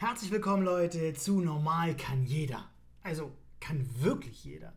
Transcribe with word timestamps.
Herzlich 0.00 0.30
willkommen, 0.30 0.64
Leute, 0.64 1.12
zu 1.12 1.42
Normal 1.42 1.94
kann 1.94 2.24
jeder. 2.24 2.70
Also 3.02 3.32
kann 3.60 3.86
wirklich 3.98 4.42
jeder. 4.46 4.72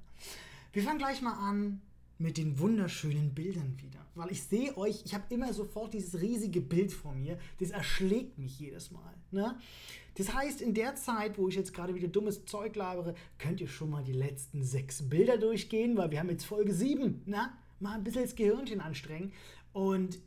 Wir 0.74 0.84
fangen 0.84 0.98
gleich 0.98 1.22
mal 1.22 1.32
an 1.32 1.82
mit 2.18 2.36
den 2.36 2.60
wunderschönen 2.60 3.34
Bildern 3.34 3.78
wieder. 3.82 4.06
Weil 4.16 4.34
ich 4.34 4.44
sehe 4.44 4.76
euch, 4.76 5.04
ich 5.06 5.14
habe 5.14 5.24
immer 5.30 5.54
sofort 5.54 5.94
dieses 5.94 6.20
riesige 6.20 6.60
Bild 6.60 6.92
vor 6.92 7.14
mir. 7.14 7.40
Das 7.62 7.70
erschlägt 7.70 8.38
mich 8.38 8.60
jedes 8.60 8.92
Mal. 8.92 9.14
Ne? 9.32 9.58
Das 10.16 10.34
heißt, 10.34 10.60
in 10.60 10.74
der 10.74 10.96
Zeit, 10.96 11.38
wo 11.38 11.48
ich 11.48 11.56
jetzt 11.56 11.74
gerade 11.74 11.96
wieder 11.96 12.10
dummes 12.10 12.44
Zeug 12.44 12.76
labere, 12.76 13.16
könnt 13.38 13.62
ihr 13.62 13.70
schon 13.70 13.92
mal 13.92 14.04
die 14.04 14.12
letzten 14.12 14.62
sechs 14.66 15.08
Bilder 15.08 15.38
durchgehen, 15.38 15.96
weil 15.96 16.12
wir 16.12 16.20
haben 16.20 16.32
jetzt 16.32 16.44
Folge 16.44 16.74
7. 16.74 17.22
Na? 17.28 17.58
Mal 17.80 17.94
ein 17.94 18.04
bisschen 18.04 18.24
das 18.24 18.36
Gehirnchen 18.36 18.82
anstrengen. 18.82 19.32
Und 19.72 20.20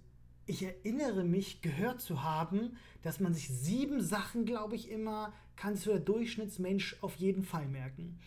ich 0.47 0.63
erinnere 0.63 1.25
mich, 1.25 1.61
gehört 1.61 2.01
zu 2.01 2.23
haben, 2.23 2.77
dass 3.03 3.21
man 3.21 3.35
sich 3.35 3.49
sieben 3.49 4.01
Sachen, 4.01 4.45
glaube 4.45 4.77
ich, 4.77 4.91
immer, 4.91 5.33
kann 5.57 5.77
so 5.77 5.91
der 5.91 6.01
Durchschnittsmensch 6.01 6.97
auf 7.01 7.17
jeden 7.17 7.43
Fall 7.43 7.67
merken. 7.67 8.19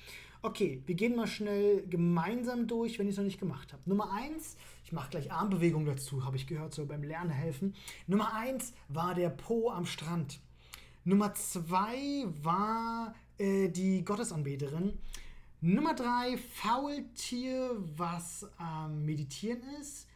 Okay, 0.42 0.82
wir 0.86 0.96
gehen 0.96 1.16
mal 1.16 1.28
schnell 1.28 1.86
gemeinsam 1.88 2.68
durch, 2.68 2.98
wenn 2.98 3.08
ich 3.08 3.14
es 3.14 3.18
noch 3.18 3.26
nicht 3.26 3.40
gemacht 3.40 3.74
habe. 3.74 3.84
Nummer 3.86 4.12
eins, 4.14 4.56
ich 4.86 4.94
mache 4.94 5.10
gleich 5.10 5.32
Armbewegung 5.32 5.86
dazu, 5.86 6.24
habe 6.24 6.38
ich 6.38 6.48
gehört, 6.48 6.74
soll 6.74 6.86
beim 6.86 7.04
Lernen 7.04 7.30
helfen. 7.30 7.76
Nummer 8.08 8.34
eins 8.34 8.74
war 8.88 9.16
der 9.16 9.30
Po 9.30 9.70
am 9.70 9.86
Strand. 9.86 10.40
Nummer 11.04 11.34
zwei 11.34 12.26
war 12.42 13.16
äh, 13.38 13.70
die 13.70 14.04
Gottesanbeterin. 14.04 14.98
Nummer 15.62 15.94
drei, 15.94 16.38
Faultier, 16.38 17.76
was 17.98 18.48
am 18.58 18.94
ähm, 18.94 19.06
Meditieren 19.06 19.62
ist. 19.82 20.09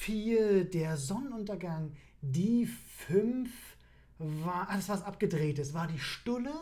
4 0.00 0.64
der 0.64 0.96
Sonnenuntergang, 0.96 1.92
die 2.22 2.64
5 2.64 3.50
war, 4.18 4.70
alles 4.70 4.88
was 4.88 5.02
abgedreht 5.02 5.58
ist, 5.58 5.74
war 5.74 5.86
die 5.86 5.98
Stulle, 5.98 6.54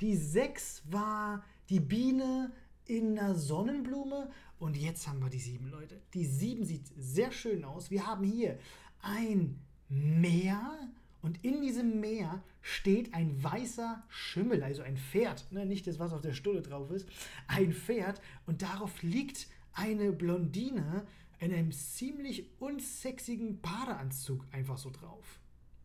die 0.00 0.16
6 0.16 0.82
war 0.90 1.44
die 1.68 1.78
Biene 1.78 2.50
in 2.86 3.16
einer 3.16 3.36
Sonnenblume 3.36 4.28
und 4.58 4.76
jetzt 4.76 5.06
haben 5.06 5.20
wir 5.22 5.30
die 5.30 5.38
7, 5.38 5.70
Leute. 5.70 6.00
Die 6.14 6.26
7 6.26 6.64
sieht 6.64 6.88
sehr 6.98 7.30
schön 7.30 7.64
aus. 7.64 7.92
Wir 7.92 8.08
haben 8.08 8.24
hier 8.24 8.58
ein 9.02 9.60
Meer 9.88 10.76
und 11.22 11.44
in 11.44 11.62
diesem 11.62 12.00
Meer 12.00 12.42
steht 12.60 13.14
ein 13.14 13.40
weißer 13.40 14.02
Schimmel, 14.08 14.64
also 14.64 14.82
ein 14.82 14.96
Pferd, 14.96 15.46
ne, 15.52 15.64
nicht 15.64 15.86
das, 15.86 16.00
was 16.00 16.12
auf 16.12 16.22
der 16.22 16.32
Stulle 16.32 16.60
drauf 16.60 16.90
ist, 16.90 17.08
ein 17.46 17.72
Pferd 17.72 18.20
und 18.46 18.62
darauf 18.62 19.00
liegt 19.04 19.46
eine 19.74 20.12
Blondine, 20.12 21.06
in 21.44 21.52
einem 21.52 21.72
ziemlich 21.72 22.50
unsexigen 22.58 23.60
Badeanzug 23.60 24.46
einfach 24.50 24.78
so 24.78 24.88
drauf. 24.90 25.40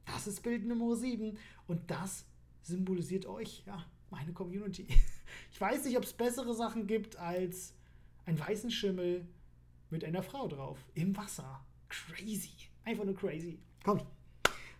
Das 0.06 0.26
ist 0.26 0.42
Bild 0.42 0.66
Nummer 0.66 0.96
7 0.96 1.38
und 1.68 1.92
das 1.92 2.26
symbolisiert 2.62 3.26
euch, 3.26 3.64
ja, 3.66 3.86
meine 4.10 4.34
Community. 4.34 4.88
Ich 5.52 5.62
weiß 5.62 5.86
nicht, 5.86 5.96
ob 5.96 6.04
es 6.04 6.14
bessere 6.14 6.56
Sachen 6.56 6.88
gibt 6.88 7.18
als 7.18 7.76
einen 8.26 8.40
weißen 8.40 8.72
Schimmel 8.72 9.28
mit 9.92 10.04
einer 10.04 10.24
Frau 10.24 10.48
drauf. 10.48 10.80
Im 10.96 11.16
Wasser. 11.16 11.64
Crazy. 11.88 12.50
Einfach 12.84 13.04
nur 13.04 13.16
crazy. 13.16 13.60
Kommt. 13.84 14.04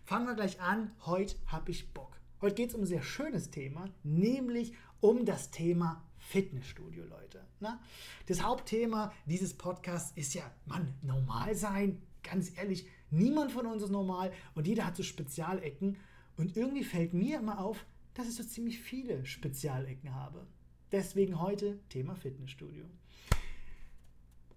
Fangen 0.04 0.26
wir 0.26 0.34
gleich 0.34 0.60
an. 0.60 0.90
Heute 1.06 1.36
habe 1.46 1.70
ich 1.70 1.94
Bock. 1.94 2.20
Heute 2.40 2.56
geht 2.56 2.70
es 2.70 2.74
um 2.74 2.80
ein 2.80 2.86
sehr 2.86 3.02
schönes 3.02 3.52
Thema, 3.52 3.88
nämlich 4.02 4.72
um 5.00 5.24
das 5.24 5.52
Thema 5.52 6.02
Fitnessstudio, 6.30 7.04
Leute. 7.06 7.44
Na? 7.58 7.72
Ne? 7.72 7.80
Das 8.26 8.44
Hauptthema 8.44 9.12
dieses 9.26 9.52
Podcasts 9.52 10.16
ist 10.16 10.32
ja, 10.34 10.48
Mann, 10.64 10.94
normal 11.02 11.56
sein. 11.56 12.00
Ganz 12.22 12.56
ehrlich, 12.56 12.86
niemand 13.10 13.50
von 13.50 13.66
uns 13.66 13.82
ist 13.82 13.90
normal 13.90 14.32
und 14.54 14.68
jeder 14.68 14.86
hat 14.86 14.96
so 14.96 15.02
Spezialecken. 15.02 15.96
Und 16.36 16.56
irgendwie 16.56 16.84
fällt 16.84 17.14
mir 17.14 17.40
immer 17.40 17.58
auf, 17.58 17.84
dass 18.14 18.28
ich 18.28 18.36
so 18.36 18.44
ziemlich 18.44 18.78
viele 18.78 19.26
Spezialecken 19.26 20.14
habe. 20.14 20.46
Deswegen 20.92 21.40
heute 21.40 21.80
Thema 21.88 22.14
Fitnessstudio. 22.14 22.84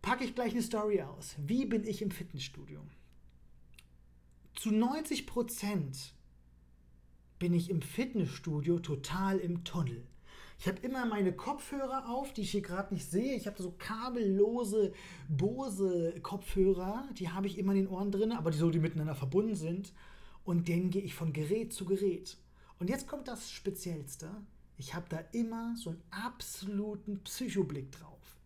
Packe 0.03 0.25
ich 0.25 0.35
gleich 0.35 0.51
eine 0.51 0.61
Story 0.61 1.01
aus. 1.01 1.35
Wie 1.39 1.65
bin 1.65 1.87
ich 1.87 2.03
im 2.03 2.11
Fitnessstudio? 2.11 2.85
Zu 4.53 4.69
90 4.69 5.25
Prozent 5.25 6.13
bin 7.39 7.51
ich 7.53 7.71
im 7.71 7.81
Fitnessstudio 7.81 8.77
total 8.77 9.39
im 9.39 9.63
Tunnel. 9.63 10.05
Ich 10.59 10.67
habe 10.67 10.79
immer 10.79 11.05
meine 11.05 11.33
Kopfhörer 11.33 12.09
auf, 12.09 12.33
die 12.33 12.41
ich 12.41 12.51
hier 12.51 12.61
gerade 12.61 12.93
nicht 12.93 13.09
sehe. 13.09 13.35
Ich 13.35 13.47
habe 13.47 13.61
so 13.61 13.73
kabellose 13.77 14.93
Bose-Kopfhörer, 15.29 17.09
die 17.17 17.29
habe 17.29 17.47
ich 17.47 17.57
immer 17.57 17.73
in 17.73 17.79
den 17.79 17.87
Ohren 17.87 18.11
drin, 18.11 18.31
aber 18.31 18.51
die 18.51 18.57
so, 18.57 18.69
die 18.69 18.79
miteinander 18.79 19.15
verbunden 19.15 19.55
sind. 19.55 19.93
Und 20.45 20.69
dann 20.69 20.89
gehe 20.89 21.01
ich 21.01 21.15
von 21.15 21.33
Gerät 21.33 21.73
zu 21.73 21.85
Gerät. 21.85 22.37
Und 22.79 22.89
jetzt 22.89 23.07
kommt 23.07 23.27
das 23.27 23.51
Speziellste. 23.51 24.29
Ich 24.77 24.93
habe 24.93 25.05
da 25.09 25.19
immer 25.31 25.75
so 25.77 25.91
einen 25.91 26.01
absoluten 26.11 27.21
Psychoblick 27.23 27.91
drauf. 27.91 28.37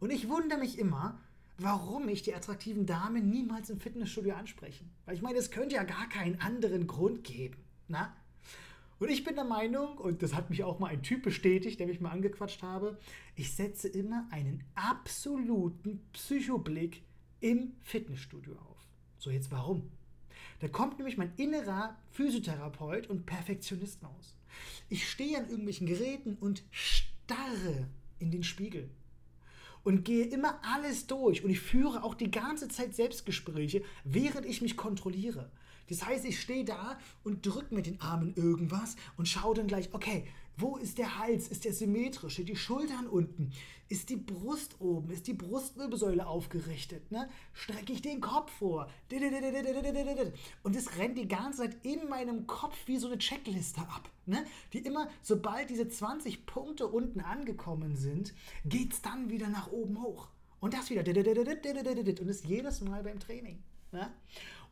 Und 0.00 0.10
ich 0.10 0.28
wundere 0.28 0.58
mich 0.58 0.78
immer, 0.78 1.20
warum 1.58 2.06
mich 2.06 2.22
die 2.22 2.34
attraktiven 2.34 2.86
Damen 2.86 3.30
niemals 3.30 3.70
im 3.70 3.80
Fitnessstudio 3.80 4.34
ansprechen. 4.34 4.90
Weil 5.04 5.14
ich 5.14 5.22
meine, 5.22 5.38
es 5.38 5.50
könnte 5.50 5.76
ja 5.76 5.84
gar 5.84 6.08
keinen 6.08 6.40
anderen 6.40 6.86
Grund 6.86 7.24
geben. 7.24 7.56
Na? 7.88 8.14
Und 9.02 9.08
ich 9.08 9.24
bin 9.24 9.34
der 9.34 9.42
Meinung, 9.42 9.98
und 9.98 10.22
das 10.22 10.32
hat 10.32 10.48
mich 10.48 10.62
auch 10.62 10.78
mal 10.78 10.86
ein 10.86 11.02
Typ 11.02 11.24
bestätigt, 11.24 11.80
der 11.80 11.88
mich 11.88 12.00
mal 12.00 12.10
angequatscht 12.10 12.62
habe, 12.62 13.00
ich 13.34 13.52
setze 13.52 13.88
immer 13.88 14.28
einen 14.30 14.62
absoluten 14.76 15.98
Psychoblick 16.12 17.02
im 17.40 17.72
Fitnessstudio 17.80 18.54
auf. 18.54 18.78
So, 19.18 19.30
jetzt 19.30 19.50
warum? 19.50 19.90
Da 20.60 20.68
kommt 20.68 20.98
nämlich 20.98 21.16
mein 21.16 21.32
innerer 21.36 21.96
Physiotherapeut 22.12 23.08
und 23.08 23.26
Perfektionist 23.26 24.04
raus. 24.04 24.36
Ich 24.88 25.10
stehe 25.10 25.36
an 25.36 25.48
irgendwelchen 25.48 25.88
Geräten 25.88 26.36
und 26.38 26.62
starre 26.70 27.88
in 28.20 28.30
den 28.30 28.44
Spiegel 28.44 28.88
und 29.82 30.04
gehe 30.04 30.26
immer 30.26 30.60
alles 30.62 31.08
durch 31.08 31.42
und 31.42 31.50
ich 31.50 31.58
führe 31.58 32.04
auch 32.04 32.14
die 32.14 32.30
ganze 32.30 32.68
Zeit 32.68 32.94
Selbstgespräche, 32.94 33.82
während 34.04 34.46
ich 34.46 34.62
mich 34.62 34.76
kontrolliere. 34.76 35.50
Das 35.88 36.04
heißt, 36.04 36.24
ich 36.24 36.40
stehe 36.40 36.64
da 36.64 36.98
und 37.24 37.46
drücke 37.46 37.74
mit 37.74 37.86
den 37.86 38.00
Armen 38.00 38.34
irgendwas 38.34 38.96
und 39.16 39.28
schaue 39.28 39.54
dann 39.54 39.66
gleich, 39.66 39.92
okay, 39.92 40.24
wo 40.56 40.76
ist 40.76 40.98
der 40.98 41.18
Hals? 41.18 41.48
Ist 41.48 41.64
der 41.64 41.72
symmetrisch? 41.72 42.36
Sind 42.36 42.48
die 42.48 42.56
Schultern 42.56 43.06
unten? 43.06 43.52
Ist 43.88 44.10
die 44.10 44.16
Brust 44.16 44.80
oben? 44.80 45.10
Ist 45.10 45.26
die 45.26 45.32
Brustwirbelsäule 45.34 46.26
aufgerichtet? 46.26 47.10
Ne? 47.10 47.28
Strecke 47.52 47.92
ich 47.92 48.02
den 48.02 48.20
Kopf 48.20 48.50
vor? 48.52 48.88
Und 50.62 50.76
es 50.76 50.98
rennt 50.98 51.18
die 51.18 51.28
ganze 51.28 51.62
Zeit 51.62 51.76
in 51.84 52.08
meinem 52.08 52.46
Kopf 52.46 52.76
wie 52.86 52.98
so 52.98 53.06
eine 53.06 53.18
Checkliste 53.18 53.80
ab. 53.80 54.10
Ne? 54.26 54.44
Die 54.72 54.78
immer, 54.78 55.08
sobald 55.20 55.70
diese 55.70 55.88
20 55.88 56.46
Punkte 56.46 56.86
unten 56.86 57.20
angekommen 57.20 57.96
sind, 57.96 58.34
geht 58.64 58.92
es 58.92 59.02
dann 59.02 59.30
wieder 59.30 59.48
nach 59.48 59.70
oben 59.72 60.02
hoch. 60.02 60.28
Und 60.60 60.74
das 60.74 60.90
wieder. 60.90 61.02
Und 61.02 62.28
das 62.28 62.44
jedes 62.44 62.80
Mal 62.82 63.02
beim 63.02 63.18
Training. 63.18 63.62
Ne? 63.90 64.10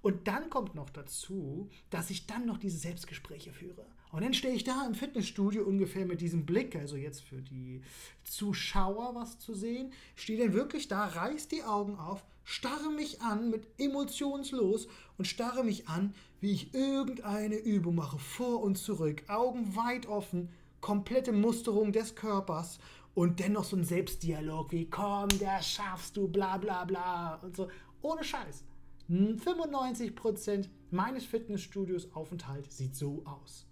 Und 0.02 0.26
dann 0.28 0.48
kommt 0.48 0.74
noch 0.74 0.90
dazu, 0.90 1.68
dass 1.90 2.10
ich 2.10 2.26
dann 2.26 2.46
noch 2.46 2.58
diese 2.58 2.78
Selbstgespräche 2.78 3.52
führe. 3.52 3.86
Und 4.12 4.24
dann 4.24 4.34
stehe 4.34 4.54
ich 4.54 4.64
da 4.64 4.86
im 4.86 4.94
Fitnessstudio 4.94 5.62
ungefähr 5.62 6.04
mit 6.04 6.20
diesem 6.20 6.44
Blick, 6.44 6.74
also 6.74 6.96
jetzt 6.96 7.22
für 7.22 7.42
die 7.42 7.82
Zuschauer 8.24 9.14
was 9.14 9.38
zu 9.38 9.54
sehen, 9.54 9.92
stehe 10.16 10.42
dann 10.42 10.52
wirklich 10.52 10.88
da, 10.88 11.04
reiß 11.04 11.48
die 11.48 11.62
Augen 11.62 11.96
auf, 11.96 12.24
starre 12.42 12.90
mich 12.90 13.20
an 13.20 13.50
mit 13.50 13.68
emotionslos 13.78 14.88
und 15.16 15.26
starre 15.26 15.62
mich 15.62 15.86
an, 15.88 16.12
wie 16.40 16.52
ich 16.52 16.74
irgendeine 16.74 17.56
Übung 17.56 17.94
mache, 17.94 18.18
vor 18.18 18.62
und 18.62 18.78
zurück, 18.78 19.22
Augen 19.28 19.76
weit 19.76 20.06
offen, 20.06 20.48
komplette 20.80 21.32
Musterung 21.32 21.92
des 21.92 22.16
Körpers 22.16 22.80
und 23.14 23.38
dennoch 23.38 23.64
so 23.64 23.76
ein 23.76 23.84
Selbstdialog 23.84 24.72
wie 24.72 24.88
komm, 24.88 25.28
das 25.38 25.68
schaffst 25.68 26.16
du, 26.16 26.26
bla 26.26 26.56
bla 26.56 26.84
bla 26.84 27.34
und 27.42 27.54
so, 27.54 27.68
ohne 28.02 28.24
Scheiß. 28.24 28.64
95% 29.10 30.68
meines 30.90 31.24
Fitnessstudios 31.24 32.12
Aufenthalt 32.14 32.72
sieht 32.72 32.94
so 32.94 33.22
aus. 33.24 33.66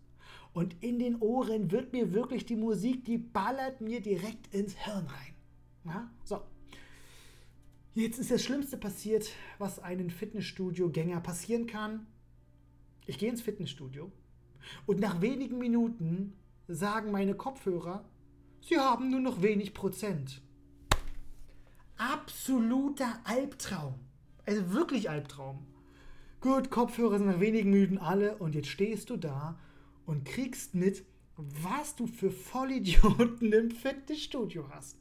Und 0.53 0.83
in 0.83 0.99
den 0.99 1.21
Ohren 1.21 1.71
wird 1.71 1.93
mir 1.93 2.13
wirklich 2.13 2.45
die 2.45 2.57
Musik, 2.57 3.05
die 3.05 3.19
ballert 3.19 3.81
mir 3.81 4.01
direkt 4.01 4.53
ins 4.53 4.75
Hirn 4.75 5.07
rein. 5.07 5.35
Ja? 5.85 6.11
So. 6.25 6.41
Jetzt 7.95 8.19
ist 8.19 8.31
das 8.31 8.43
Schlimmste 8.43 8.77
passiert, 8.77 9.31
was 9.59 9.79
einem 9.79 10.11
Fitnessstudio-Gänger 10.11 11.21
passieren 11.21 11.67
kann. 11.67 12.07
Ich 13.07 13.19
gehe 13.19 13.31
ins 13.31 13.43
Fitnessstudio 13.43 14.11
und 14.87 15.01
nach 15.01 15.21
wenigen 15.21 15.59
Minuten 15.59 16.35
sagen 16.67 17.11
meine 17.11 17.35
Kopfhörer, 17.35 18.05
sie 18.61 18.79
haben 18.79 19.11
nur 19.11 19.21
noch 19.21 19.43
wenig 19.43 19.73
Prozent. 19.73 20.43
Absoluter 21.97 23.21
Albtraum. 23.25 24.08
Also 24.49 24.73
wirklich 24.73 25.11
Albtraum. 25.11 25.59
Gut, 26.41 26.71
Kopfhörer 26.71 27.19
sind 27.19 27.27
nach 27.27 27.39
wenigen 27.39 27.69
Minuten 27.69 27.99
alle 27.99 28.39
und 28.39 28.55
jetzt 28.55 28.69
stehst 28.69 29.11
du 29.11 29.19
da 29.19 29.59
und 30.07 30.25
kriegst 30.25 30.75
mit, 30.75 31.05
was 31.37 31.97
du 31.97 32.07
für 32.07 32.31
Vollidioten 32.31 33.53
im 33.53 33.71
Fitnessstudio 33.71 34.71
hast. 34.71 34.97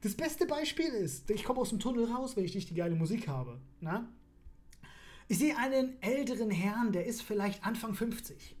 Das 0.00 0.14
beste 0.14 0.46
Beispiel 0.46 0.86
ist, 0.86 1.28
ich 1.28 1.44
komme 1.44 1.60
aus 1.60 1.68
dem 1.68 1.78
Tunnel 1.78 2.06
raus, 2.06 2.38
wenn 2.38 2.44
ich 2.46 2.54
nicht 2.54 2.70
die 2.70 2.74
geile 2.74 2.94
Musik 2.94 3.28
habe. 3.28 3.60
Na? 3.82 4.08
Ich 5.28 5.36
sehe 5.36 5.58
einen 5.58 6.00
älteren 6.00 6.50
Herrn, 6.50 6.90
der 6.92 7.04
ist 7.04 7.20
vielleicht 7.20 7.66
Anfang 7.66 7.92
50. 7.92 8.56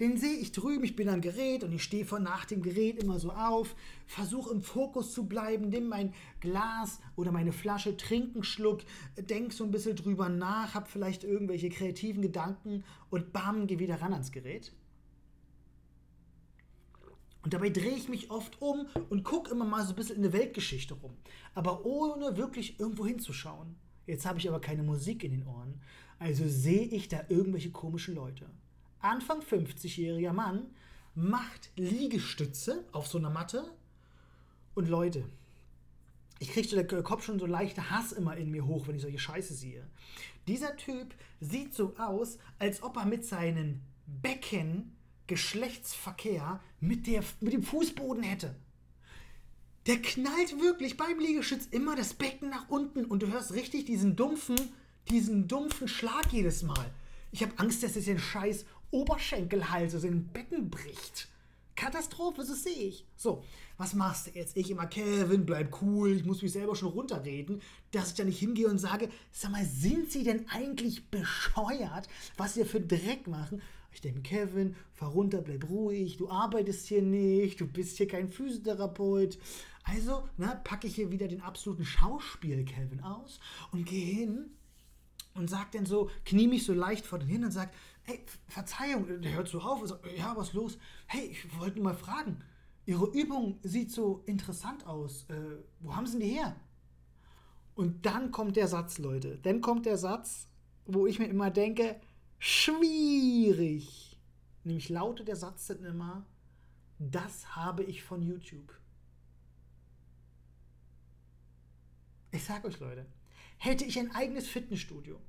den 0.00 0.16
sehe 0.16 0.36
ich 0.36 0.52
drüben, 0.52 0.84
ich 0.84 0.96
bin 0.96 1.08
am 1.08 1.20
Gerät 1.20 1.64
und 1.64 1.72
ich 1.72 1.82
stehe 1.82 2.04
vor 2.04 2.20
nach 2.20 2.44
dem 2.44 2.62
Gerät 2.62 3.02
immer 3.02 3.18
so 3.18 3.30
auf, 3.32 3.74
versuche 4.06 4.52
im 4.52 4.62
Fokus 4.62 5.12
zu 5.12 5.26
bleiben, 5.26 5.68
nimm 5.68 5.88
mein 5.88 6.14
Glas 6.40 7.00
oder 7.16 7.32
meine 7.32 7.52
Flasche, 7.52 7.96
trink 7.96 8.34
einen 8.34 8.44
Schluck, 8.44 8.82
denk 9.16 9.52
so 9.52 9.64
ein 9.64 9.70
bisschen 9.70 9.96
drüber 9.96 10.28
nach, 10.28 10.74
hab 10.74 10.88
vielleicht 10.88 11.24
irgendwelche 11.24 11.68
kreativen 11.68 12.22
Gedanken 12.22 12.84
und 13.10 13.32
bam, 13.32 13.66
geh 13.66 13.78
wieder 13.78 14.00
ran 14.00 14.12
ans 14.12 14.30
Gerät. 14.30 14.72
Und 17.42 17.54
dabei 17.54 17.70
drehe 17.70 17.96
ich 17.96 18.08
mich 18.08 18.30
oft 18.30 18.60
um 18.60 18.86
und 19.08 19.24
gucke 19.24 19.50
immer 19.50 19.64
mal 19.64 19.84
so 19.84 19.92
ein 19.92 19.96
bisschen 19.96 20.16
in 20.16 20.22
der 20.22 20.32
Weltgeschichte 20.32 20.94
rum. 20.94 21.16
Aber 21.54 21.86
ohne 21.86 22.36
wirklich 22.36 22.78
irgendwo 22.78 23.06
hinzuschauen. 23.06 23.76
Jetzt 24.06 24.26
habe 24.26 24.38
ich 24.38 24.48
aber 24.48 24.60
keine 24.60 24.82
Musik 24.82 25.24
in 25.24 25.32
den 25.32 25.46
Ohren. 25.46 25.80
Also 26.18 26.44
sehe 26.46 26.86
ich 26.86 27.08
da 27.08 27.24
irgendwelche 27.28 27.70
komischen 27.70 28.14
Leute. 28.14 28.50
Anfang 29.00 29.40
50-jähriger 29.40 30.32
Mann 30.32 30.66
macht 31.14 31.70
Liegestütze 31.76 32.84
auf 32.92 33.06
so 33.06 33.18
einer 33.18 33.30
Matte. 33.30 33.64
Und 34.74 34.88
Leute, 34.88 35.24
ich 36.38 36.50
kriege 36.50 36.68
so 36.68 36.76
der 36.76 37.02
Kopf 37.02 37.24
schon 37.24 37.38
so 37.38 37.46
leichter 37.46 37.90
Hass 37.90 38.12
immer 38.12 38.36
in 38.36 38.50
mir 38.50 38.66
hoch, 38.66 38.86
wenn 38.86 38.96
ich 38.96 39.02
solche 39.02 39.18
Scheiße 39.18 39.54
sehe. 39.54 39.84
Dieser 40.46 40.76
Typ 40.76 41.14
sieht 41.40 41.74
so 41.74 41.94
aus, 41.98 42.38
als 42.58 42.82
ob 42.82 42.96
er 42.96 43.06
mit 43.06 43.24
seinen 43.24 43.82
Becken 44.06 44.92
Geschlechtsverkehr 45.26 46.60
mit, 46.80 47.06
der, 47.06 47.22
mit 47.40 47.52
dem 47.52 47.62
Fußboden 47.62 48.22
hätte. 48.22 48.56
Der 49.86 50.00
knallt 50.02 50.60
wirklich 50.60 50.96
beim 50.96 51.18
Liegestütz 51.18 51.66
immer 51.66 51.96
das 51.96 52.14
Becken 52.14 52.50
nach 52.50 52.68
unten 52.68 53.04
und 53.04 53.22
du 53.22 53.28
hörst 53.28 53.52
richtig 53.52 53.84
diesen 53.84 54.16
dumpfen, 54.16 54.56
diesen 55.10 55.48
dumpfen 55.48 55.88
Schlag 55.88 56.32
jedes 56.32 56.62
Mal. 56.62 56.90
Ich 57.30 57.42
habe 57.42 57.58
Angst, 57.58 57.82
dass 57.82 57.96
es 57.96 58.06
den 58.06 58.18
scheiß 58.18 58.64
Oberschenkelhals 58.90 59.94
aus 59.94 60.02
dem 60.02 60.28
Becken 60.28 60.70
bricht. 60.70 61.28
Katastrophe, 61.78 62.42
so 62.42 62.54
sehe 62.54 62.88
ich. 62.88 63.06
So, 63.16 63.44
was 63.76 63.94
machst 63.94 64.26
du 64.26 64.30
jetzt? 64.32 64.56
Ich 64.56 64.70
immer, 64.70 64.86
Kevin, 64.86 65.46
bleib 65.46 65.80
cool, 65.80 66.10
ich 66.10 66.24
muss 66.24 66.42
mich 66.42 66.52
selber 66.52 66.74
schon 66.74 66.88
runterreden, 66.88 67.62
dass 67.92 68.08
ich 68.08 68.14
da 68.14 68.24
nicht 68.24 68.40
hingehe 68.40 68.66
und 68.66 68.78
sage, 68.78 69.08
sag 69.30 69.52
mal, 69.52 69.64
sind 69.64 70.10
sie 70.10 70.24
denn 70.24 70.48
eigentlich 70.48 71.08
bescheuert, 71.08 72.08
was 72.36 72.54
sie 72.54 72.64
für 72.64 72.80
Dreck 72.80 73.28
machen? 73.28 73.62
Ich 73.92 74.00
denke, 74.00 74.22
Kevin, 74.22 74.74
fahr 74.92 75.10
runter, 75.10 75.40
bleib 75.40 75.68
ruhig, 75.70 76.16
du 76.16 76.28
arbeitest 76.28 76.86
hier 76.88 77.02
nicht, 77.02 77.60
du 77.60 77.66
bist 77.66 77.96
hier 77.96 78.08
kein 78.08 78.28
Physiotherapeut. 78.28 79.38
Also 79.84 80.28
ne, 80.36 80.60
packe 80.64 80.88
ich 80.88 80.96
hier 80.96 81.12
wieder 81.12 81.28
den 81.28 81.40
absoluten 81.40 81.84
Schauspiel-Kevin 81.84 83.00
aus 83.00 83.38
und 83.70 83.86
gehe 83.86 84.04
hin 84.04 84.50
und 85.34 85.48
sag 85.48 85.72
dann 85.72 85.86
so, 85.86 86.10
knie 86.24 86.48
mich 86.48 86.64
so 86.64 86.74
leicht 86.74 87.06
vor 87.06 87.18
den 87.18 87.28
hin 87.28 87.44
und 87.44 87.52
sag, 87.52 87.72
ey, 88.08 88.24
Verzeihung, 88.46 89.20
der 89.20 89.34
hört 89.34 89.48
so 89.48 89.60
auf, 89.60 89.86
so, 89.86 89.96
ja, 90.16 90.34
was 90.36 90.52
los? 90.52 90.78
Hey, 91.06 91.26
ich 91.26 91.58
wollte 91.58 91.76
nur 91.76 91.84
mal 91.84 91.94
fragen, 91.94 92.42
Ihre 92.86 93.06
Übung 93.06 93.58
sieht 93.62 93.92
so 93.92 94.22
interessant 94.24 94.86
aus, 94.86 95.26
äh, 95.28 95.58
wo 95.80 95.94
haben 95.94 96.06
Sie 96.06 96.18
die 96.18 96.30
her? 96.30 96.56
Und 97.74 98.06
dann 98.06 98.32
kommt 98.32 98.56
der 98.56 98.66
Satz, 98.66 98.98
Leute, 98.98 99.38
dann 99.38 99.60
kommt 99.60 99.84
der 99.84 99.98
Satz, 99.98 100.48
wo 100.86 101.06
ich 101.06 101.18
mir 101.18 101.26
immer 101.26 101.50
denke, 101.50 102.00
schwierig. 102.38 104.18
Nämlich 104.64 104.88
lautet 104.88 105.28
der 105.28 105.36
Satz 105.36 105.66
dann 105.66 105.84
immer, 105.84 106.26
das 106.98 107.54
habe 107.54 107.84
ich 107.84 108.02
von 108.02 108.22
YouTube. 108.22 108.74
Ich 112.30 112.44
sag 112.44 112.64
euch, 112.64 112.80
Leute, 112.80 113.06
hätte 113.58 113.84
ich 113.84 113.98
ein 113.98 114.14
eigenes 114.14 114.48
Fitnessstudio 114.48 115.20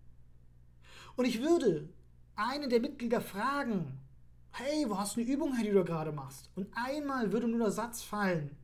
und 1.17 1.25
ich 1.25 1.41
würde 1.41 1.89
einen 2.39 2.69
der 2.69 2.79
Mitglieder 2.79 3.21
fragen, 3.21 3.99
hey, 4.51 4.85
wo 4.87 4.97
hast 4.97 5.15
du 5.15 5.21
eine 5.21 5.29
Übung, 5.29 5.53
die 5.61 5.69
du 5.69 5.83
gerade 5.83 6.11
machst? 6.11 6.49
Und 6.55 6.67
einmal 6.73 7.31
würde 7.31 7.47
nur 7.47 7.59
der 7.59 7.71
Satz 7.71 8.01
fallen, 8.01 8.55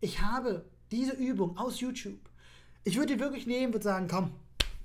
ich 0.00 0.20
habe 0.22 0.64
diese 0.90 1.12
Übung 1.12 1.56
aus 1.58 1.80
YouTube. 1.80 2.20
Ich 2.84 2.96
würde 2.96 3.14
die 3.14 3.20
wirklich 3.20 3.46
nehmen, 3.46 3.72
würde 3.72 3.84
sagen, 3.84 4.08
komm, 4.08 4.32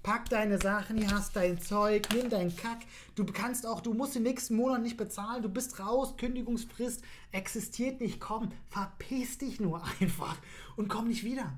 pack 0.02 0.28
deine 0.30 0.58
Sachen, 0.58 0.98
hier 0.98 1.12
hast 1.12 1.36
dein 1.36 1.62
Zeug, 1.62 2.08
nimm 2.14 2.30
deinen 2.30 2.56
Kack. 2.56 2.80
Du 3.16 3.26
kannst 3.26 3.66
auch, 3.66 3.80
du 3.80 3.94
musst 3.94 4.16
den 4.16 4.24
nächsten 4.24 4.56
Monat 4.56 4.82
nicht 4.82 4.98
bezahlen, 4.98 5.44
du 5.44 5.50
bist 5.50 5.80
raus, 5.80 6.18
Kündigungsfrist 6.18 7.04
existiert 7.32 8.02
nicht, 8.02 8.20
komm, 8.20 8.52
verpiss 8.70 9.38
dich 9.38 9.60
nur 9.60 9.82
einfach 10.00 10.36
und 10.76 10.90
komm 10.90 11.08
nicht 11.08 11.24
wieder. 11.24 11.54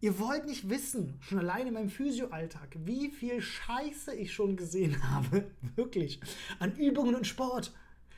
Ihr 0.00 0.18
wollt 0.18 0.44
nicht 0.46 0.68
wissen, 0.68 1.18
schon 1.20 1.38
allein 1.38 1.66
in 1.66 1.74
meinem 1.74 1.88
Physioalltag, 1.88 2.76
wie 2.84 3.10
viel 3.10 3.40
Scheiße 3.40 4.14
ich 4.14 4.32
schon 4.32 4.56
gesehen 4.56 5.10
habe, 5.10 5.50
wirklich, 5.74 6.20
an 6.58 6.76
Übungen 6.76 7.14
und 7.14 7.26
Sport. 7.26 7.72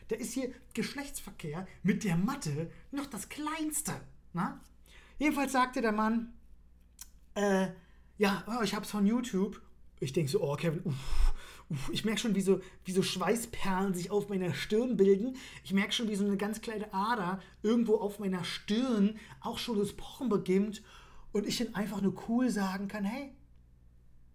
Da 0.09 0.17
ist 0.17 0.33
hier 0.33 0.51
Geschlechtsverkehr 0.75 1.67
mit 1.83 2.03
der 2.03 2.17
Matte 2.17 2.71
noch 2.91 3.07
das 3.07 3.29
Kleinste. 3.29 3.93
Na? 4.33 4.61
Jedenfalls 5.19 5.53
sagte 5.53 5.81
der 5.81 5.93
Mann, 5.93 6.33
äh, 7.35 7.69
ja, 8.17 8.45
oh, 8.49 8.63
ich 8.63 8.75
hab's 8.75 8.91
von 8.91 9.07
YouTube. 9.07 9.61
Ich 10.01 10.13
denke 10.13 10.31
so, 10.31 10.43
oh, 10.43 10.57
Kevin, 10.57 10.81
uff, 10.85 11.35
uff. 11.69 11.91
ich 11.93 12.05
merke 12.05 12.21
schon, 12.21 12.35
wie 12.35 12.41
so, 12.41 12.61
wie 12.85 12.93
so 12.93 13.03
Schweißperlen 13.03 13.95
sich 13.95 14.11
auf 14.11 14.29
meiner 14.29 14.55
Stirn 14.55 14.97
bilden. 14.97 15.37
Ich 15.63 15.73
merke 15.73 15.93
schon, 15.93 16.09
wie 16.09 16.17
so 16.17 16.25
eine 16.25 16.37
ganz 16.37 16.61
kleine 16.61 16.93
Ader 16.93 17.41
irgendwo 17.63 17.97
auf 17.97 18.19
meiner 18.19 18.45
Stirn 18.45 19.19
auch 19.41 19.59
schon 19.59 19.79
das 19.79 19.93
Pochen 19.93 20.29
beginnt. 20.29 20.83
Und 21.33 21.47
ich 21.47 21.59
dann 21.59 21.75
einfach 21.75 22.01
nur 22.01 22.15
cool 22.29 22.51
sagen 22.51 22.89
kann, 22.89 23.05
hey, 23.05 23.33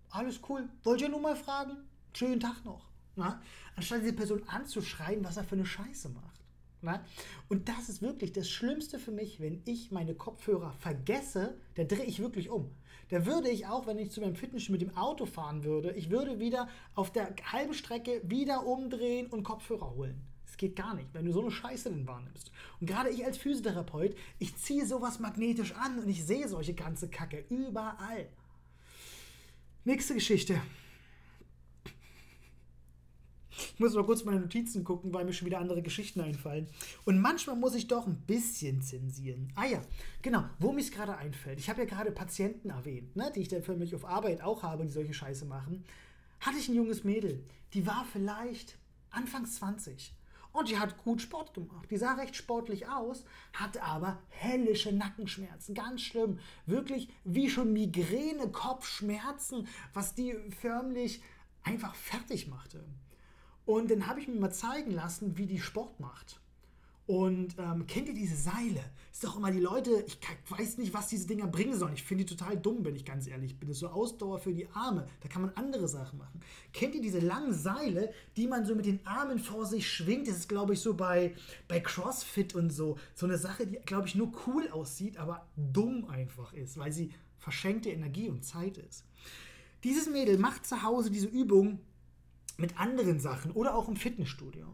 alles 0.09 0.41
cool, 0.47 0.69
wollt 0.83 1.01
ihr 1.01 1.09
nur 1.09 1.21
mal 1.21 1.35
fragen? 1.35 1.77
Schönen 2.13 2.39
Tag 2.39 2.63
noch. 2.63 2.87
Na? 3.15 3.41
Anstatt 3.75 4.01
diese 4.01 4.13
Person 4.13 4.43
anzuschreien, 4.47 5.23
was 5.23 5.37
er 5.37 5.43
für 5.43 5.55
eine 5.55 5.65
Scheiße 5.65 6.09
macht. 6.09 6.41
Na? 6.81 7.03
Und 7.49 7.69
das 7.69 7.89
ist 7.89 8.01
wirklich 8.01 8.33
das 8.33 8.49
Schlimmste 8.49 8.99
für 8.99 9.11
mich, 9.11 9.39
wenn 9.39 9.61
ich 9.65 9.91
meine 9.91 10.13
Kopfhörer 10.13 10.73
vergesse, 10.73 11.57
da 11.75 11.83
drehe 11.83 12.05
ich 12.05 12.19
wirklich 12.19 12.49
um. 12.49 12.69
Da 13.09 13.25
würde 13.25 13.49
ich 13.49 13.67
auch, 13.67 13.87
wenn 13.87 13.99
ich 13.99 14.11
zu 14.11 14.21
meinem 14.21 14.35
Fitnessstudio 14.35 14.87
mit 14.87 14.95
dem 14.95 14.97
Auto 14.97 15.25
fahren 15.25 15.63
würde, 15.63 15.91
ich 15.93 16.09
würde 16.09 16.39
wieder 16.39 16.67
auf 16.93 17.11
der 17.11 17.35
halben 17.51 17.73
Strecke 17.73 18.21
wieder 18.23 18.65
umdrehen 18.65 19.27
und 19.27 19.43
Kopfhörer 19.43 19.95
holen. 19.95 20.21
Geht 20.63 20.77
gar 20.77 20.93
nicht, 20.93 21.13
wenn 21.13 21.25
du 21.25 21.33
so 21.33 21.41
eine 21.41 21.51
Scheiße 21.51 21.89
denn 21.89 22.07
wahrnimmst. 22.07 22.49
Und 22.79 22.87
gerade 22.87 23.09
ich 23.09 23.25
als 23.25 23.37
Physiotherapeut, 23.37 24.15
ich 24.39 24.55
ziehe 24.55 24.85
sowas 24.85 25.19
magnetisch 25.19 25.73
an 25.73 25.99
und 25.99 26.07
ich 26.07 26.23
sehe 26.23 26.47
solche 26.47 26.73
ganze 26.73 27.09
Kacke 27.09 27.43
überall. 27.49 28.29
Nächste 29.83 30.13
Geschichte. 30.13 30.61
Ich 33.49 33.77
muss 33.77 33.93
mal 33.93 34.05
kurz 34.05 34.23
meine 34.23 34.39
Notizen 34.39 34.85
gucken, 34.85 35.11
weil 35.11 35.25
mir 35.25 35.33
schon 35.33 35.47
wieder 35.47 35.59
andere 35.59 35.81
Geschichten 35.81 36.21
einfallen. 36.21 36.69
Und 37.03 37.19
manchmal 37.19 37.57
muss 37.57 37.75
ich 37.75 37.89
doch 37.89 38.07
ein 38.07 38.21
bisschen 38.25 38.81
zensieren. 38.81 39.51
Ah 39.55 39.65
ja, 39.65 39.81
genau, 40.21 40.45
wo 40.59 40.71
mir 40.71 40.79
es 40.79 40.91
gerade 40.91 41.17
einfällt. 41.17 41.59
Ich 41.59 41.69
habe 41.69 41.81
ja 41.81 41.85
gerade 41.85 42.13
Patienten 42.13 42.69
erwähnt, 42.69 43.17
ne, 43.17 43.33
die 43.35 43.41
ich 43.41 43.49
dann 43.49 43.63
für 43.63 43.75
mich 43.75 43.93
auf 43.93 44.05
Arbeit 44.05 44.41
auch 44.41 44.63
habe, 44.63 44.85
die 44.85 44.93
solche 44.93 45.13
Scheiße 45.13 45.43
machen. 45.43 45.83
Hatte 46.39 46.57
ich 46.57 46.69
ein 46.69 46.75
junges 46.75 47.03
Mädel, 47.03 47.43
die 47.73 47.85
war 47.85 48.05
vielleicht 48.09 48.77
Anfangs 49.09 49.57
20. 49.57 50.13
Und 50.53 50.69
die 50.69 50.77
hat 50.77 51.03
gut 51.03 51.19
Sport 51.19 51.55
gemacht. 51.55 51.89
Die 51.89 51.97
sah 51.97 52.13
recht 52.13 52.35
sportlich 52.35 52.87
aus, 52.87 53.25
hatte 53.53 53.81
aber 53.81 54.21
hellische 54.29 54.93
Nackenschmerzen. 54.93 55.73
Ganz 55.73 56.01
schlimm. 56.01 56.39
Wirklich 56.67 57.09
wie 57.23 57.49
schon 57.49 57.73
Migräne, 57.73 58.49
Kopfschmerzen, 58.49 59.67
was 59.93 60.13
die 60.13 60.35
förmlich 60.61 61.23
einfach 61.63 61.95
fertig 61.95 62.47
machte. 62.47 62.85
Und 63.65 63.89
dann 63.89 64.05
habe 64.07 64.19
ich 64.19 64.27
mir 64.27 64.39
mal 64.39 64.51
zeigen 64.51 64.91
lassen, 64.91 65.37
wie 65.37 65.47
die 65.47 65.59
Sport 65.59 65.99
macht. 65.99 66.39
Und 67.05 67.55
ähm, 67.59 67.85
kennt 67.85 68.07
ihr 68.07 68.13
diese 68.13 68.37
Seile? 68.37 68.79
Ist 69.11 69.23
doch 69.25 69.35
immer 69.35 69.51
die 69.51 69.59
Leute, 69.59 70.05
ich 70.07 70.17
weiß 70.49 70.77
nicht, 70.77 70.93
was 70.93 71.09
diese 71.09 71.27
Dinger 71.27 71.47
bringen 71.47 71.77
sollen. 71.77 71.93
Ich 71.93 72.03
finde 72.03 72.23
die 72.23 72.35
total 72.35 72.57
dumm, 72.57 72.85
wenn 72.85 72.95
ich 72.95 73.03
ganz 73.03 73.27
ehrlich 73.27 73.59
bin. 73.59 73.67
Das 73.67 73.77
ist 73.77 73.81
so 73.81 73.89
Ausdauer 73.89 74.39
für 74.39 74.53
die 74.53 74.67
Arme. 74.69 75.07
Da 75.19 75.27
kann 75.27 75.41
man 75.41 75.51
andere 75.55 75.89
Sachen 75.89 76.17
machen. 76.17 76.39
Kennt 76.71 76.95
ihr 76.95 77.01
diese 77.01 77.19
langen 77.19 77.53
Seile, 77.53 78.13
die 78.37 78.47
man 78.47 78.65
so 78.65 78.73
mit 78.73 78.85
den 78.85 79.05
Armen 79.05 79.37
vor 79.37 79.65
sich 79.65 79.91
schwingt? 79.91 80.29
Das 80.29 80.37
ist, 80.37 80.47
glaube 80.47 80.73
ich, 80.73 80.79
so 80.79 80.93
bei, 80.93 81.35
bei 81.67 81.81
CrossFit 81.81 82.55
und 82.55 82.69
so. 82.69 82.97
So 83.15 83.25
eine 83.25 83.37
Sache, 83.37 83.67
die, 83.67 83.79
glaube 83.85 84.07
ich, 84.07 84.15
nur 84.15 84.31
cool 84.47 84.69
aussieht, 84.69 85.17
aber 85.17 85.45
dumm 85.57 86.05
einfach 86.05 86.53
ist, 86.53 86.77
weil 86.77 86.93
sie 86.93 87.11
verschenkte 87.37 87.89
Energie 87.89 88.29
und 88.29 88.45
Zeit 88.45 88.77
ist. 88.77 89.03
Dieses 89.83 90.07
Mädel 90.07 90.37
macht 90.37 90.65
zu 90.65 90.81
Hause 90.83 91.11
diese 91.11 91.27
Übung 91.27 91.81
mit 92.57 92.79
anderen 92.79 93.19
Sachen 93.19 93.51
oder 93.51 93.75
auch 93.75 93.89
im 93.89 93.97
Fitnessstudio. 93.97 94.67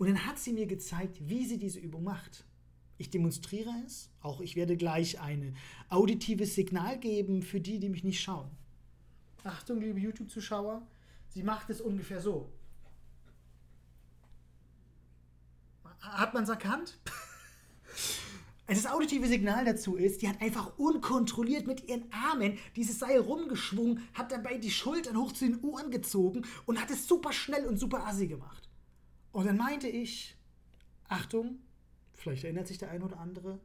Und 0.00 0.06
dann 0.06 0.24
hat 0.24 0.38
sie 0.38 0.54
mir 0.54 0.64
gezeigt, 0.64 1.18
wie 1.28 1.44
sie 1.44 1.58
diese 1.58 1.78
Übung 1.78 2.04
macht. 2.04 2.46
Ich 2.96 3.10
demonstriere 3.10 3.70
es. 3.84 4.08
Auch 4.22 4.40
ich 4.40 4.56
werde 4.56 4.78
gleich 4.78 5.20
ein 5.20 5.54
auditives 5.90 6.54
Signal 6.54 6.98
geben 6.98 7.42
für 7.42 7.60
die, 7.60 7.78
die 7.78 7.90
mich 7.90 8.02
nicht 8.02 8.22
schauen. 8.22 8.50
Achtung, 9.44 9.78
liebe 9.78 10.00
YouTube-Zuschauer, 10.00 10.80
sie 11.28 11.42
macht 11.42 11.68
es 11.68 11.82
ungefähr 11.82 12.22
so. 12.22 12.50
Hat 16.00 16.32
man 16.32 16.44
es 16.44 16.48
erkannt? 16.48 16.98
Das 18.66 18.86
auditive 18.86 19.26
Signal 19.26 19.64
dazu 19.64 19.96
ist, 19.96 20.22
die 20.22 20.28
hat 20.28 20.40
einfach 20.40 20.78
unkontrolliert 20.78 21.66
mit 21.66 21.88
ihren 21.88 22.04
Armen 22.12 22.56
dieses 22.76 23.00
Seil 23.00 23.18
rumgeschwungen, 23.18 24.08
hat 24.14 24.30
dabei 24.30 24.58
die 24.58 24.70
Schultern 24.70 25.16
hoch 25.16 25.32
zu 25.32 25.44
den 25.44 25.60
Ohren 25.64 25.90
gezogen 25.90 26.46
und 26.66 26.80
hat 26.80 26.88
es 26.88 27.08
super 27.08 27.32
schnell 27.32 27.66
und 27.66 27.78
super 27.78 28.06
assi 28.06 28.28
gemacht. 28.28 28.69
Und 29.32 29.46
dann 29.46 29.56
meinte 29.56 29.88
ich, 29.88 30.36
Achtung, 31.08 31.58
vielleicht 32.14 32.44
erinnert 32.44 32.68
sich 32.68 32.78
der 32.78 32.90
eine 32.90 33.04
oder 33.04 33.18
andere, 33.18 33.60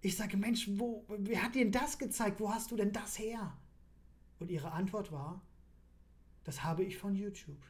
ich 0.00 0.16
sage, 0.16 0.36
Mensch, 0.36 0.68
wo, 0.72 1.04
wer 1.08 1.42
hat 1.42 1.54
dir 1.54 1.64
denn 1.64 1.72
das 1.72 1.98
gezeigt? 1.98 2.38
Wo 2.38 2.52
hast 2.52 2.70
du 2.70 2.76
denn 2.76 2.92
das 2.92 3.18
her? 3.18 3.56
Und 4.38 4.50
ihre 4.50 4.72
Antwort 4.72 5.10
war, 5.10 5.42
das 6.44 6.62
habe 6.62 6.84
ich 6.84 6.96
von 6.96 7.14
YouTube. 7.14 7.60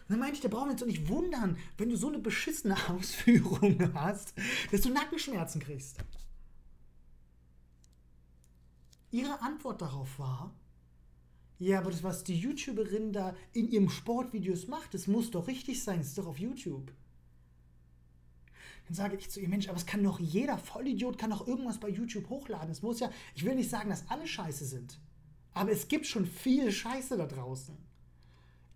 Und 0.00 0.10
dann 0.10 0.18
meinte 0.18 0.34
ich, 0.34 0.40
da 0.40 0.48
brauchen 0.48 0.66
wir 0.66 0.72
uns 0.72 0.80
doch 0.80 0.86
nicht 0.86 1.08
wundern, 1.08 1.56
wenn 1.78 1.88
du 1.88 1.96
so 1.96 2.08
eine 2.08 2.18
beschissene 2.18 2.76
Ausführung 2.88 3.94
hast, 3.94 4.34
dass 4.70 4.82
du 4.82 4.90
Nackenschmerzen 4.90 5.60
kriegst. 5.60 5.98
Ihre 9.10 9.40
Antwort 9.42 9.80
darauf 9.80 10.18
war, 10.18 10.52
ja, 11.58 11.78
aber 11.78 11.90
das, 11.90 12.02
was 12.02 12.24
die 12.24 12.36
YouTuberin 12.36 13.12
da 13.12 13.34
in 13.52 13.68
ihrem 13.68 13.88
Sportvideos 13.88 14.66
macht, 14.66 14.94
das 14.94 15.06
muss 15.06 15.30
doch 15.30 15.46
richtig 15.46 15.82
sein, 15.82 15.98
das 15.98 16.08
ist 16.08 16.18
doch 16.18 16.26
auf 16.26 16.38
YouTube. 16.38 16.92
Dann 18.86 18.94
sage 18.94 19.16
ich 19.16 19.30
zu 19.30 19.40
ihr, 19.40 19.48
Mensch, 19.48 19.68
aber 19.68 19.78
es 19.78 19.86
kann 19.86 20.02
doch 20.02 20.20
jeder 20.20 20.58
Vollidiot 20.58 21.16
kann 21.16 21.30
doch 21.30 21.46
irgendwas 21.46 21.78
bei 21.78 21.88
YouTube 21.88 22.28
hochladen. 22.28 22.70
Es 22.70 22.82
muss 22.82 23.00
ja, 23.00 23.10
ich 23.34 23.44
will 23.44 23.54
nicht 23.54 23.70
sagen, 23.70 23.88
dass 23.88 24.10
alle 24.10 24.26
scheiße 24.26 24.64
sind, 24.66 24.98
aber 25.54 25.70
es 25.70 25.88
gibt 25.88 26.06
schon 26.06 26.26
viel 26.26 26.70
Scheiße 26.70 27.16
da 27.16 27.26
draußen. 27.26 27.76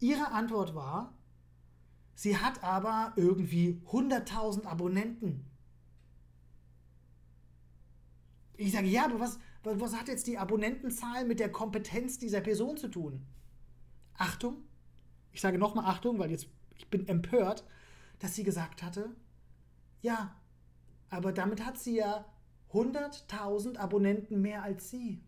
Ihre 0.00 0.30
Antwort 0.30 0.75
war, 0.75 1.12
sie 2.14 2.38
hat 2.38 2.62
aber 2.62 3.12
irgendwie 3.16 3.80
100.000 3.90 4.64
Abonnenten. 4.64 5.44
Ich 8.56 8.73
sage, 8.73 8.87
ja, 8.87 9.04
aber 9.04 9.20
was, 9.20 9.38
was 9.62 9.94
hat 9.94 10.08
jetzt 10.08 10.26
die 10.26 10.38
Abonnentenzahl 10.38 11.24
mit 11.24 11.40
der 11.40 11.50
Kompetenz 11.50 12.18
dieser 12.18 12.40
Person 12.40 12.76
zu 12.76 12.88
tun? 12.88 13.26
Achtung, 14.14 14.62
ich 15.32 15.40
sage 15.40 15.58
nochmal 15.58 15.86
Achtung, 15.86 16.18
weil 16.18 16.30
jetzt 16.30 16.48
ich 16.76 16.88
bin 16.88 17.06
empört, 17.08 17.64
dass 18.18 18.34
sie 18.34 18.44
gesagt 18.44 18.82
hatte, 18.82 19.14
ja, 20.00 20.34
aber 21.10 21.32
damit 21.32 21.64
hat 21.64 21.78
sie 21.78 21.96
ja 21.96 22.24
100.000 22.72 23.76
Abonnenten 23.76 24.40
mehr 24.40 24.62
als 24.62 24.90
sie. 24.90 25.20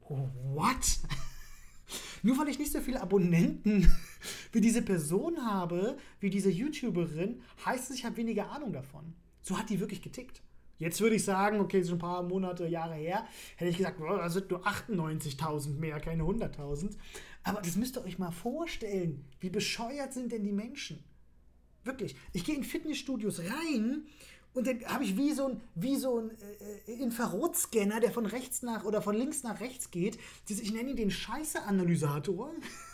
What? 0.00 1.00
Nur 2.22 2.38
weil 2.38 2.48
ich 2.48 2.58
nicht 2.58 2.72
so 2.72 2.80
viele 2.80 3.00
Abonnenten 3.00 3.92
wie 4.52 4.60
diese 4.60 4.82
Person 4.82 5.44
habe, 5.46 5.96
wie 6.20 6.30
diese 6.30 6.50
YouTuberin, 6.50 7.42
heißt 7.64 7.90
es, 7.90 7.96
ich 7.96 8.04
habe 8.04 8.16
weniger 8.16 8.50
Ahnung 8.50 8.72
davon. 8.72 9.14
So 9.42 9.58
hat 9.58 9.70
die 9.70 9.80
wirklich 9.80 10.02
getickt. 10.02 10.42
Jetzt 10.78 11.00
würde 11.00 11.16
ich 11.16 11.24
sagen, 11.24 11.60
okay, 11.60 11.82
so 11.82 11.94
ein 11.94 11.98
paar 11.98 12.22
Monate, 12.22 12.66
Jahre 12.66 12.94
her, 12.94 13.26
hätte 13.56 13.70
ich 13.70 13.78
gesagt, 13.78 14.00
oh, 14.00 14.16
da 14.16 14.30
sind 14.30 14.50
nur 14.50 14.66
98.000 14.66 15.78
mehr, 15.78 16.00
keine 16.00 16.22
100.000. 16.22 16.96
Aber 17.42 17.60
das 17.60 17.76
müsst 17.76 17.96
ihr 17.96 18.04
euch 18.04 18.18
mal 18.18 18.30
vorstellen. 18.30 19.24
Wie 19.40 19.50
bescheuert 19.50 20.12
sind 20.12 20.32
denn 20.32 20.44
die 20.44 20.52
Menschen? 20.52 21.02
Wirklich. 21.84 22.14
Ich 22.32 22.44
gehe 22.44 22.54
in 22.54 22.64
Fitnessstudios 22.64 23.40
rein 23.40 24.06
und 24.52 24.66
dann 24.66 24.84
habe 24.86 25.04
ich 25.04 25.16
wie 25.16 25.32
so 25.32 25.46
ein, 25.46 25.60
wie 25.74 25.96
so 25.96 26.18
ein 26.18 26.30
äh, 26.86 26.92
Infrarotscanner, 26.92 28.00
der 28.00 28.10
von 28.10 28.26
rechts 28.26 28.62
nach 28.62 28.84
oder 28.84 29.02
von 29.02 29.14
links 29.14 29.42
nach 29.42 29.60
rechts 29.60 29.90
geht. 29.90 30.18
Ich 30.48 30.72
nenne 30.72 30.90
ihn 30.90 30.96
den 30.96 31.10
Scheiße-Analysator 31.10 32.52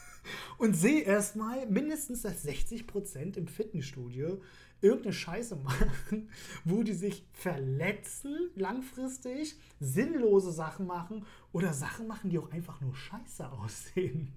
und 0.59 0.75
sehe 0.75 1.01
erstmal 1.01 1.67
mindestens, 1.67 2.23
dass 2.23 2.45
60% 2.45 3.37
im 3.37 3.47
Fitnessstudio 3.47 4.41
irgendeine 4.85 5.15
Scheiße 5.15 5.57
machen, 5.57 6.29
wo 6.65 6.83
die 6.83 6.93
sich 6.93 7.25
verletzen 7.33 8.51
langfristig, 8.55 9.57
sinnlose 9.81 10.53
Sachen 10.53 10.87
machen 10.87 11.25
oder 11.53 11.73
Sachen 11.73 12.07
machen, 12.07 12.31
die 12.31 12.39
auch 12.39 12.51
einfach 12.51 12.81
nur 12.81 12.95
scheiße 12.95 13.51
aussehen. 13.51 14.33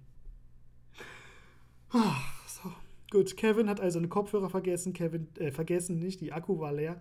So. 2.47 2.73
Gut, 3.11 3.37
Kevin 3.37 3.69
hat 3.69 3.79
also 3.79 3.99
einen 3.99 4.09
Kopfhörer 4.09 4.49
vergessen. 4.49 4.91
Kevin, 4.91 5.27
äh, 5.35 5.51
vergessen 5.51 5.99
nicht, 5.99 6.19
die 6.21 6.33
Akku 6.33 6.59
war 6.59 6.73
leer. 6.73 6.99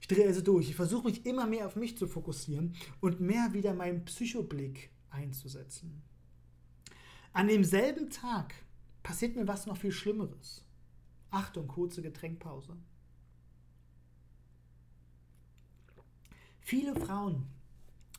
Ich 0.00 0.08
drehe 0.08 0.26
also 0.26 0.40
durch. 0.40 0.68
Ich 0.68 0.76
versuche 0.76 1.08
mich 1.08 1.26
immer 1.26 1.46
mehr 1.46 1.66
auf 1.66 1.76
mich 1.76 1.98
zu 1.98 2.06
fokussieren 2.06 2.74
und 3.00 3.20
mehr 3.20 3.52
wieder 3.52 3.74
meinen 3.74 4.04
Psychoblick 4.04 4.90
einzusetzen. 5.10 6.02
An 7.32 7.48
demselben 7.48 8.10
Tag 8.10 8.54
passiert 9.02 9.36
mir 9.36 9.46
was 9.46 9.66
noch 9.66 9.76
viel 9.76 9.92
Schlimmeres. 9.92 10.64
Achtung, 11.32 11.66
kurze 11.66 12.02
Getränkpause. 12.02 12.76
Viele 16.60 16.94
Frauen 16.94 17.46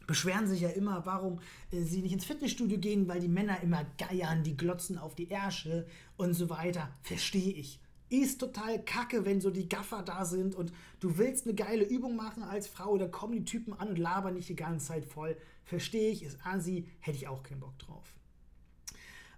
beschweren 0.05 0.47
sich 0.47 0.61
ja 0.61 0.69
immer, 0.69 1.05
warum 1.05 1.39
äh, 1.71 1.81
sie 1.81 2.01
nicht 2.01 2.11
ins 2.11 2.25
Fitnessstudio 2.25 2.77
gehen, 2.77 3.07
weil 3.07 3.21
die 3.21 3.29
Männer 3.29 3.61
immer 3.61 3.85
geiern, 3.97 4.43
die 4.43 4.57
glotzen 4.57 4.97
auf 4.97 5.15
die 5.15 5.29
Ärsche 5.29 5.87
und 6.17 6.33
so 6.33 6.49
weiter. 6.49 6.89
Verstehe 7.01 7.53
ich. 7.53 7.79
Ist 8.09 8.39
total 8.39 8.83
kacke, 8.83 9.25
wenn 9.25 9.41
so 9.41 9.49
die 9.49 9.69
Gaffer 9.69 10.03
da 10.03 10.25
sind 10.25 10.55
und 10.55 10.73
du 10.99 11.17
willst 11.17 11.45
eine 11.45 11.55
geile 11.55 11.85
Übung 11.85 12.15
machen 12.15 12.43
als 12.43 12.67
Frau, 12.67 12.97
da 12.97 13.07
kommen 13.07 13.33
die 13.33 13.45
Typen 13.45 13.73
an 13.73 13.89
und 13.89 13.97
labern 13.97 14.33
nicht 14.33 14.49
die 14.49 14.55
ganze 14.55 14.87
Zeit 14.87 15.05
voll. 15.05 15.37
Verstehe 15.63 16.11
ich, 16.11 16.23
ist 16.23 16.45
Asi, 16.45 16.87
hätte 16.99 17.17
ich 17.17 17.27
auch 17.27 17.41
keinen 17.41 17.61
Bock 17.61 17.79
drauf. 17.79 18.13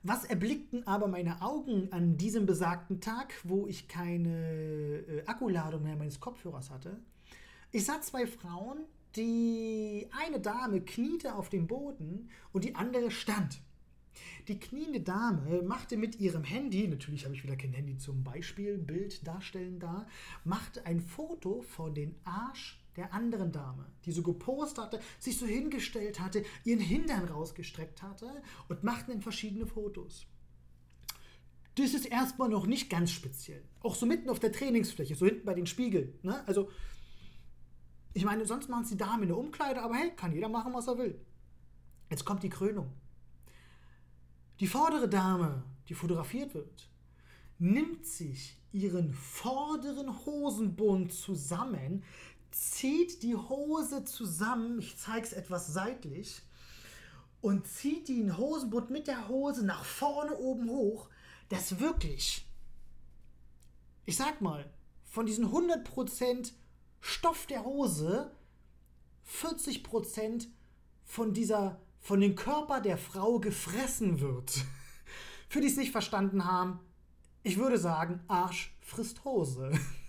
Was 0.08 0.24
erblickten 0.24 0.86
aber 0.86 1.08
meine 1.08 1.42
Augen 1.42 1.92
an 1.92 2.16
diesem 2.16 2.46
besagten 2.46 3.02
Tag, 3.02 3.34
wo 3.44 3.66
ich 3.66 3.88
keine 3.88 5.00
äh, 5.08 5.26
Akkuladung 5.26 5.82
mehr 5.82 5.96
meines 5.96 6.20
Kopfhörers 6.20 6.70
hatte? 6.70 7.00
Ich 7.72 7.86
sah 7.86 8.00
zwei 8.02 8.28
Frauen, 8.28 8.86
die 9.16 10.08
eine 10.12 10.40
Dame 10.40 10.82
kniete 10.82 11.34
auf 11.34 11.50
dem 11.50 11.66
Boden 11.66 12.30
und 12.54 12.64
die 12.64 12.76
andere 12.76 13.10
stand. 13.10 13.62
Die 14.48 14.60
kniende 14.60 15.02
Dame 15.02 15.64
machte 15.64 15.98
mit 15.98 16.20
ihrem 16.20 16.44
Handy, 16.44 16.88
natürlich 16.88 17.26
habe 17.26 17.34
ich 17.34 17.44
wieder 17.44 17.56
kein 17.56 17.74
Handy 17.74 17.98
zum 17.98 18.24
Beispielbild 18.24 19.26
darstellen 19.26 19.80
da, 19.80 20.06
machte 20.44 20.86
ein 20.86 21.02
Foto 21.02 21.64
von 21.64 21.96
den 21.96 22.14
Arsch 22.26 22.80
der 22.96 23.14
anderen 23.14 23.52
Dame, 23.52 23.86
die 24.06 24.12
so 24.12 24.24
gepostet 24.24 24.86
hatte, 24.86 25.00
sich 25.20 25.38
so 25.38 25.46
hingestellt 25.46 26.20
hatte, 26.20 26.44
ihren 26.64 26.80
Hintern 26.80 27.26
rausgestreckt 27.26 28.02
hatte 28.02 28.30
und 28.70 28.84
machten 28.84 29.12
dann 29.12 29.22
verschiedene 29.22 29.66
Fotos. 29.66 30.26
Das 31.76 31.94
ist 31.94 32.06
erstmal 32.06 32.50
noch 32.50 32.68
nicht 32.68 32.90
ganz 32.90 33.12
speziell. 33.12 33.64
Auch 33.82 33.96
so 33.96 34.06
mitten 34.06 34.30
auf 34.30 34.40
der 34.40 34.52
Trainingsfläche, 34.52 35.16
so 35.16 35.26
hinten 35.26 35.46
bei 35.46 35.54
den 35.54 35.68
Spiegeln. 35.68 36.18
Ne? 36.24 36.42
Also 36.48 36.70
ich 38.14 38.24
meine, 38.24 38.46
sonst 38.46 38.70
machen 38.70 38.84
es 38.84 38.90
die 38.90 38.98
Damen 38.98 39.24
in 39.24 39.30
der 39.30 39.38
Umkleide, 39.38 39.82
aber 39.82 39.96
hey, 39.96 40.12
kann 40.16 40.32
jeder 40.32 40.48
machen, 40.48 40.74
was 40.74 40.88
er 40.88 40.98
will. 40.98 41.20
Jetzt 42.10 42.24
kommt 42.24 42.44
die 42.44 42.50
Krönung. 42.50 42.94
Die 44.62 44.68
vordere 44.68 45.10
Dame, 45.10 45.64
die 45.90 45.96
fotografiert 45.96 46.54
wird, 46.54 46.90
nimmt 47.60 48.06
sich 48.06 48.58
ihren 48.72 49.14
vorderen 49.14 50.26
Hosenbund 50.26 51.12
zusammen, 51.12 52.04
zieht 52.56 53.22
die 53.22 53.36
Hose 53.36 54.06
zusammen, 54.06 54.80
ich 54.80 54.98
zeige 54.98 55.26
es 55.26 55.34
etwas 55.34 55.68
seitlich, 55.68 56.42
und 57.42 57.68
zieht 57.68 58.08
den 58.08 58.38
Hosenbund 58.38 58.90
mit 58.90 59.08
der 59.08 59.28
Hose 59.28 59.66
nach 59.66 59.84
vorne 59.84 60.36
oben 60.38 60.70
hoch, 60.70 61.10
das 61.50 61.80
wirklich, 61.80 62.48
ich 64.06 64.16
sag 64.16 64.42
mal, 64.42 64.72
von 65.04 65.26
diesen 65.26 65.48
100% 65.48 66.54
Stoff 67.02 67.46
der 67.46 67.66
Hose 67.66 68.32
40% 69.30 70.48
von 71.04 71.34
dieser, 71.34 71.82
von 72.00 72.22
dem 72.22 72.36
Körper 72.36 72.80
der 72.80 72.98
Frau 72.98 73.40
gefressen 73.40 74.22
wird. 74.22 74.64
Für 75.50 75.60
die 75.60 75.68
es 75.68 75.78
nicht 75.78 75.92
verstanden 75.92 76.46
haben, 76.46 76.80
ich 77.44 77.58
würde 77.58 77.78
sagen, 77.78 78.24
Arsch 78.28 78.76
frisst 78.80 79.26
Hose. 79.26 79.72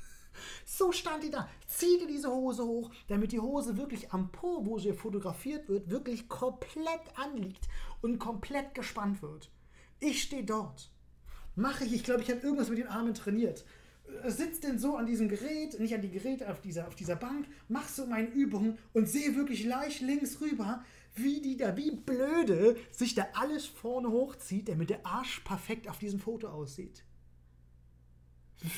So 0.67 0.93
stand 0.93 1.23
die 1.23 1.31
da. 1.31 1.49
Zieh 1.67 1.97
dir 1.99 2.07
diese 2.07 2.31
Hose 2.31 2.65
hoch, 2.67 2.91
damit 3.09 3.33
die 3.33 3.41
Hose 3.41 3.79
wirklich 3.79 4.13
am 4.13 4.31
Po, 4.31 4.67
wo 4.67 4.79
sie 4.79 4.93
fotografiert 4.93 5.69
wird, 5.71 5.89
wirklich 5.89 6.29
komplett 6.29 7.01
anliegt 7.15 7.67
und 8.03 8.19
komplett 8.19 8.75
gespannt 8.75 9.23
wird. 9.23 9.51
Ich 10.01 10.23
stehe 10.23 10.45
dort. 10.45 10.91
Mache 11.55 11.85
ich, 11.85 11.95
ich 11.95 12.05
glaube, 12.05 12.23
ich 12.23 12.31
habe 12.31 12.41
irgendwas 12.41 12.69
mit 12.69 12.79
den 12.79 12.89
Armen 12.89 13.15
trainiert 13.15 13.65
sitzt 14.27 14.65
denn 14.65 14.79
so 14.79 14.97
an 14.97 15.07
diesem 15.07 15.29
Gerät, 15.29 15.79
nicht 15.81 15.95
an 15.95 16.03
die 16.03 16.11
Geräte, 16.11 16.51
auf 16.51 16.61
dieser, 16.61 16.87
auf 16.87 16.95
dieser 16.95 17.17
Bank, 17.17 17.47
mach 17.69 17.89
so 17.89 18.07
meine 18.07 18.29
Übungen 18.29 18.79
und 18.93 19.09
sehe 19.09 19.35
wirklich 19.37 19.65
leicht 19.65 20.01
links 20.01 20.41
rüber, 20.41 20.85
wie 21.15 21.41
die 21.41 21.57
da, 21.57 21.77
wie 21.77 21.93
blöde, 21.93 22.77
sich 22.91 23.15
da 23.15 23.27
alles 23.35 23.67
vorne 23.67 24.09
hochzieht, 24.09 24.69
damit 24.69 24.91
der 24.91 25.05
Arsch 25.05 25.41
perfekt 25.41 25.89
auf 25.89 25.99
diesem 25.99 26.21
Foto 26.21 26.49
aussieht. 26.49 27.05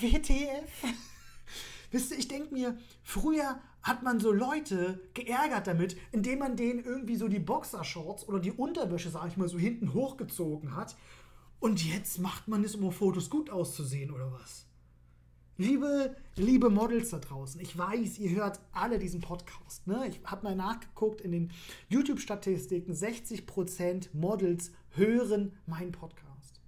WTF? 0.00 0.70
Wisst 1.90 2.10
ihr, 2.10 2.18
ich 2.18 2.28
denke 2.28 2.52
mir, 2.52 2.76
früher 3.02 3.60
hat 3.82 4.02
man 4.02 4.20
so 4.20 4.32
Leute 4.32 5.00
geärgert 5.14 5.66
damit, 5.66 5.96
indem 6.12 6.40
man 6.40 6.56
denen 6.56 6.84
irgendwie 6.84 7.16
so 7.16 7.28
die 7.28 7.38
Boxershorts 7.38 8.28
oder 8.28 8.40
die 8.40 8.52
Unterwäsche, 8.52 9.10
sag 9.10 9.28
ich 9.28 9.36
mal, 9.36 9.48
so 9.48 9.58
hinten 9.58 9.94
hochgezogen 9.94 10.76
hat. 10.76 10.96
Und 11.60 11.84
jetzt 11.84 12.18
macht 12.18 12.48
man 12.48 12.62
es, 12.64 12.74
um 12.74 12.84
auf 12.84 12.96
Fotos 12.96 13.30
gut 13.30 13.50
auszusehen, 13.50 14.10
oder 14.10 14.30
was? 14.32 14.66
Liebe, 15.60 16.14
liebe 16.36 16.70
Models 16.70 17.10
da 17.10 17.18
draußen, 17.18 17.60
ich 17.60 17.76
weiß, 17.76 18.18
ihr 18.18 18.30
hört 18.30 18.60
alle 18.70 19.00
diesen 19.00 19.20
Podcast. 19.20 19.88
Ne? 19.88 20.06
Ich 20.08 20.20
habe 20.24 20.44
mal 20.44 20.54
nachgeguckt 20.54 21.20
in 21.20 21.32
den 21.32 21.50
YouTube-Statistiken, 21.88 22.92
60% 22.92 24.10
Models 24.12 24.70
hören 24.90 25.56
meinen 25.66 25.90
Podcast. 25.90 26.60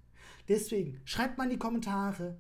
Deswegen, 0.49 1.01
schreibt 1.05 1.39
mal 1.39 1.45
in 1.45 1.51
die 1.51 1.59
Kommentare, 1.59 2.37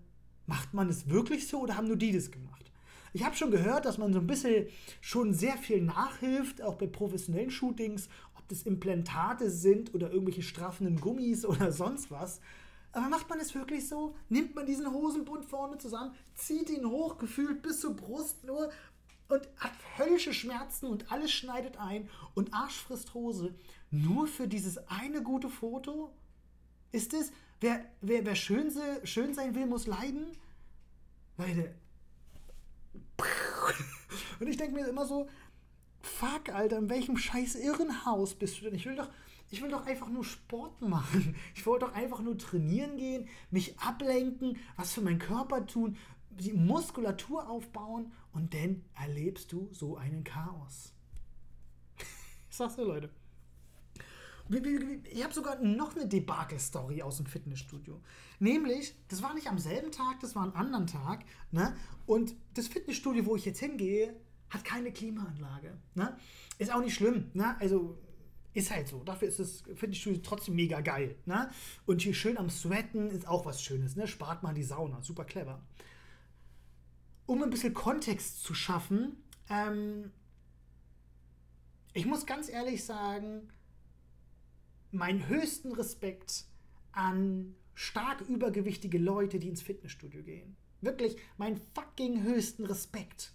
macht 0.47 0.75
man 0.75 0.89
es 0.89 1.09
wirklich 1.09 1.47
so 1.47 1.61
oder 1.61 1.77
haben 1.77 1.87
nur 1.87 1.97
die 1.97 2.11
das 2.11 2.33
gemacht? 2.33 2.60
Ich 3.13 3.25
habe 3.25 3.37
schon 3.37 3.51
gehört, 3.51 3.85
dass 3.85 3.99
man 3.99 4.13
so 4.13 4.21
ein 4.21 4.27
bisschen 4.27 4.67
schon 5.01 5.35
sehr 5.35 5.57
viel 5.57 5.83
nachhilft, 5.83 6.63
auch 6.63 6.77
bei 6.77 6.87
professionellen 6.87 7.51
Shootings, 7.51 8.09
ob 8.39 8.47
das 8.49 8.63
Implantate 8.63 9.51
sind 9.51 9.95
oder 9.95 10.11
irgendwelche 10.13 10.43
straffenden 10.43 11.01
Gummis 11.01 11.45
oder 11.47 11.73
sonst 11.73 12.11
was. 12.11 12.41
Aber 12.93 13.09
macht 13.09 13.29
man 13.29 13.39
es 13.39 13.55
wirklich 13.55 13.89
so? 13.89 14.17
Nimmt 14.29 14.55
man 14.55 14.67
diesen 14.67 14.91
Hosenbund 14.91 15.45
vorne 15.45 15.79
zusammen, 15.79 16.15
zieht 16.35 16.71
ihn 16.71 16.89
hoch, 16.89 17.19
gefühlt 17.19 17.63
bis 17.63 17.81
zur 17.81 17.95
Brust 17.95 18.45
nur 18.45 18.71
und 19.29 19.49
hat 19.59 19.73
höllische 19.97 20.35
Schmerzen 20.35 20.87
und 20.87 21.13
alles 21.13 21.31
schneidet 21.31 21.77
ein 21.79 22.09
und 22.35 22.53
Arsch 22.53 22.81
frisst 22.81 23.15
Hose. 23.15 23.55
Nur 23.93 24.27
für 24.27 24.49
dieses 24.49 24.79
eine 24.89 25.23
gute 25.23 25.49
Foto? 25.49 26.11
Ist 26.91 27.15
es, 27.15 27.31
wer, 27.61 27.85
wer, 28.01 28.27
wer 28.27 28.35
schön, 28.35 28.73
schön 29.05 29.35
sein 29.35 29.55
will, 29.55 29.67
muss 29.67 29.87
leiden? 29.87 30.27
Leute. 31.39 31.73
Und 34.41 34.47
ich 34.47 34.57
denke 34.57 34.75
mir 34.75 34.89
immer 34.89 35.07
so, 35.07 35.29
fuck, 36.01 36.49
Alter, 36.49 36.79
in 36.79 36.91
welchem 36.91 37.17
scheiß 37.17 37.57
Irrenhaus 37.57 38.35
bist 38.35 38.59
du 38.59 38.65
denn? 38.65 38.75
Ich 38.75 38.87
will 38.87 38.97
doch, 38.97 39.09
ich 39.51 39.63
will 39.63 39.71
doch 39.71 39.87
einfach 39.87 40.09
nur 40.09 40.25
Sport 40.25 40.81
machen. 40.81 41.35
Ich 41.55 41.67
wollte 41.67 41.87
doch 41.87 41.95
einfach 41.95 42.21
nur 42.21 42.39
trainieren 42.39 42.97
gehen, 42.97 43.29
mich 43.51 43.79
ablenken, 43.79 44.59
was 44.77 44.93
für 44.93 45.01
meinen 45.03 45.19
Körper 45.19 45.67
tun, 45.67 45.97
die 46.31 46.53
Muskulatur 46.53 47.49
aufbauen 47.49 48.13
und 48.33 48.55
dann 48.55 48.85
erlebst 48.95 49.53
du 49.53 49.69
so 49.73 49.97
einen 49.97 50.25
Chaos. 50.25 50.95
Ich 52.51 52.57
sag's 52.57 52.75
dir, 52.75 52.85
Leute. 52.85 53.11
Ich 55.13 55.23
habe 55.23 55.33
sogar 55.33 55.61
noch 55.61 55.95
eine 55.95 56.09
Debakel-Story 56.09 57.03
aus 57.03 57.19
dem 57.19 57.27
Fitnessstudio. 57.27 58.01
Nämlich, 58.41 58.97
das 59.09 59.23
war 59.23 59.33
nicht 59.35 59.49
am 59.49 59.59
selben 59.59 59.93
Tag, 59.93 60.19
das 60.21 60.35
war 60.35 60.43
am 60.43 60.55
anderen 60.55 60.89
Tag. 60.89 61.25
Ne? 61.53 61.77
Und 62.07 62.35
das 62.55 62.67
Fitnessstudio, 62.67 63.27
wo 63.27 63.37
ich 63.37 63.45
jetzt 63.45 63.61
hingehe, 63.61 64.17
hat 64.49 64.65
keine 64.65 64.93
Klimaanlage. 64.93 65.79
Ne? 65.95 66.17
Ist 66.59 66.73
auch 66.75 66.81
nicht 66.81 66.95
schlimm. 66.95 67.31
Ne? 67.33 67.57
Also 67.61 67.97
ist 68.53 68.73
halt 68.73 68.89
so. 68.89 69.05
Dafür 69.05 69.29
ist 69.29 69.39
das 69.39 69.63
Fitnessstudio 69.77 70.21
trotzdem 70.23 70.57
mega 70.57 70.81
geil. 70.81 71.15
Ne? 71.27 71.49
Und 71.87 72.03
hier 72.03 72.15
schön 72.15 72.37
am 72.37 72.51
Sweaten 72.51 73.11
ist 73.11 73.29
auch 73.29 73.47
was 73.47 73.63
Schönes. 73.63 73.95
Ne? 73.95 74.09
Spart 74.09 74.43
mal 74.43 74.55
die 74.55 74.65
Sauna. 74.65 75.01
Super 75.03 75.25
clever. 75.25 75.63
Um 77.27 77.43
ein 77.45 77.51
bisschen 77.51 77.75
Kontext 77.75 78.43
zu 78.43 78.55
schaffen, 78.55 79.23
ähm, 79.49 80.11
ich 81.93 82.07
muss 82.07 82.27
ganz 82.27 82.49
ehrlich 82.49 82.85
sagen, 82.85 83.49
meinen 84.93 85.29
höchsten 85.29 85.73
Respekt 85.73 86.45
an 86.93 87.55
stark 87.75 88.21
übergewichtige 88.23 88.99
Leute, 88.99 89.39
die 89.39 89.49
ins 89.49 89.63
Fitnessstudio 89.63 90.23
gehen. 90.23 90.57
Wirklich 90.81 91.17
meinen 91.39 91.61
fucking 91.75 92.23
höchsten 92.23 92.65
Respekt. 92.67 93.33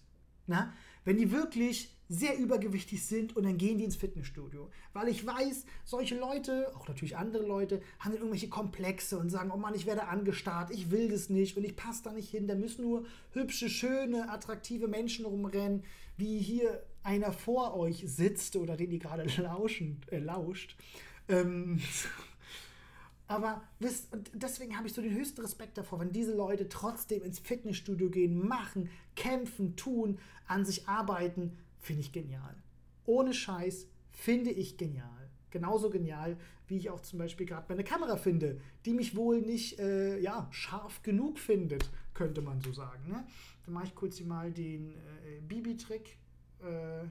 Na? 0.47 0.74
Wenn 1.03 1.17
die 1.17 1.31
wirklich 1.31 1.95
sehr 2.07 2.38
übergewichtig 2.38 3.03
sind 3.03 3.35
und 3.35 3.43
dann 3.43 3.57
gehen 3.57 3.77
die 3.77 3.83
ins 3.83 3.95
Fitnessstudio. 3.95 4.69
Weil 4.93 5.07
ich 5.07 5.25
weiß, 5.25 5.65
solche 5.83 6.17
Leute, 6.17 6.71
auch 6.75 6.88
natürlich 6.88 7.17
andere 7.17 7.45
Leute, 7.45 7.81
haben 8.00 8.12
dann 8.12 8.21
irgendwelche 8.21 8.50
Komplexe 8.50 9.17
und 9.17 9.29
sagen, 9.29 9.51
oh 9.51 9.57
Mann, 9.57 9.74
ich 9.74 9.85
werde 9.85 10.07
angestarrt, 10.07 10.71
ich 10.71 10.91
will 10.91 11.09
das 11.09 11.29
nicht 11.29 11.57
und 11.57 11.63
ich 11.63 11.75
passe 11.75 12.03
da 12.03 12.12
nicht 12.12 12.29
hin. 12.29 12.47
Da 12.47 12.55
müssen 12.55 12.83
nur 12.83 13.05
hübsche, 13.31 13.69
schöne, 13.69 14.29
attraktive 14.29 14.88
Menschen 14.88 15.25
rumrennen, 15.25 15.83
wie 16.17 16.39
hier 16.39 16.83
einer 17.03 17.31
vor 17.31 17.75
euch 17.75 18.03
sitzt 18.05 18.55
oder 18.55 18.77
den 18.77 18.91
ihr 18.91 19.00
gerade 19.00 19.24
lauschen, 19.41 20.01
äh, 20.12 20.19
lauscht. 20.19 20.75
Ähm, 21.27 21.82
aber 23.27 23.63
wisst, 23.79 24.13
und 24.13 24.29
deswegen 24.34 24.77
habe 24.77 24.88
ich 24.88 24.94
so 24.94 25.01
den 25.01 25.13
höchsten 25.13 25.41
Respekt 25.41 25.77
davor, 25.77 26.00
wenn 26.00 26.11
diese 26.11 26.35
Leute 26.35 26.70
trotzdem 26.70 27.24
ins 27.24 27.40
Fitnessstudio 27.40 28.09
gehen, 28.09 28.48
machen, 28.48 28.90
kämpfen, 29.16 29.75
tun, 29.75 30.20
an 30.48 30.66
sich 30.66 30.88
arbeiten, 30.88 31.57
finde 31.79 32.01
ich 32.01 32.11
genial. 32.11 32.55
Ohne 33.05 33.33
Scheiß 33.33 33.88
finde 34.11 34.51
ich 34.51 34.77
genial. 34.77 35.09
Genauso 35.51 35.90
genial, 35.90 36.38
wie 36.68 36.77
ich 36.77 36.90
auch 36.90 37.01
zum 37.01 37.20
Beispiel 37.20 37.46
gerade 37.46 37.66
meine 37.70 37.83
Kamera 37.83 38.18
finde, 38.18 38.59
die 38.85 38.94
mich 38.94 39.16
wohl 39.16 39.42
nicht 39.42 39.79
äh, 39.79 40.20
ja, 40.20 40.48
scharf 40.51 41.01
genug 41.03 41.40
findet, 41.40 41.90
könnte 42.14 42.42
man 42.42 42.61
so 42.61 42.74
sagen. 42.74 43.07
Ne? 43.07 43.25
Dann 43.66 43.74
mache 43.74 43.85
ich 43.85 43.96
kurz 43.96 44.20
mal 44.22 44.51
den 44.51 44.92
äh, 44.92 45.40
Bibi-Trick. 45.48 46.18
Äh, 46.61 47.07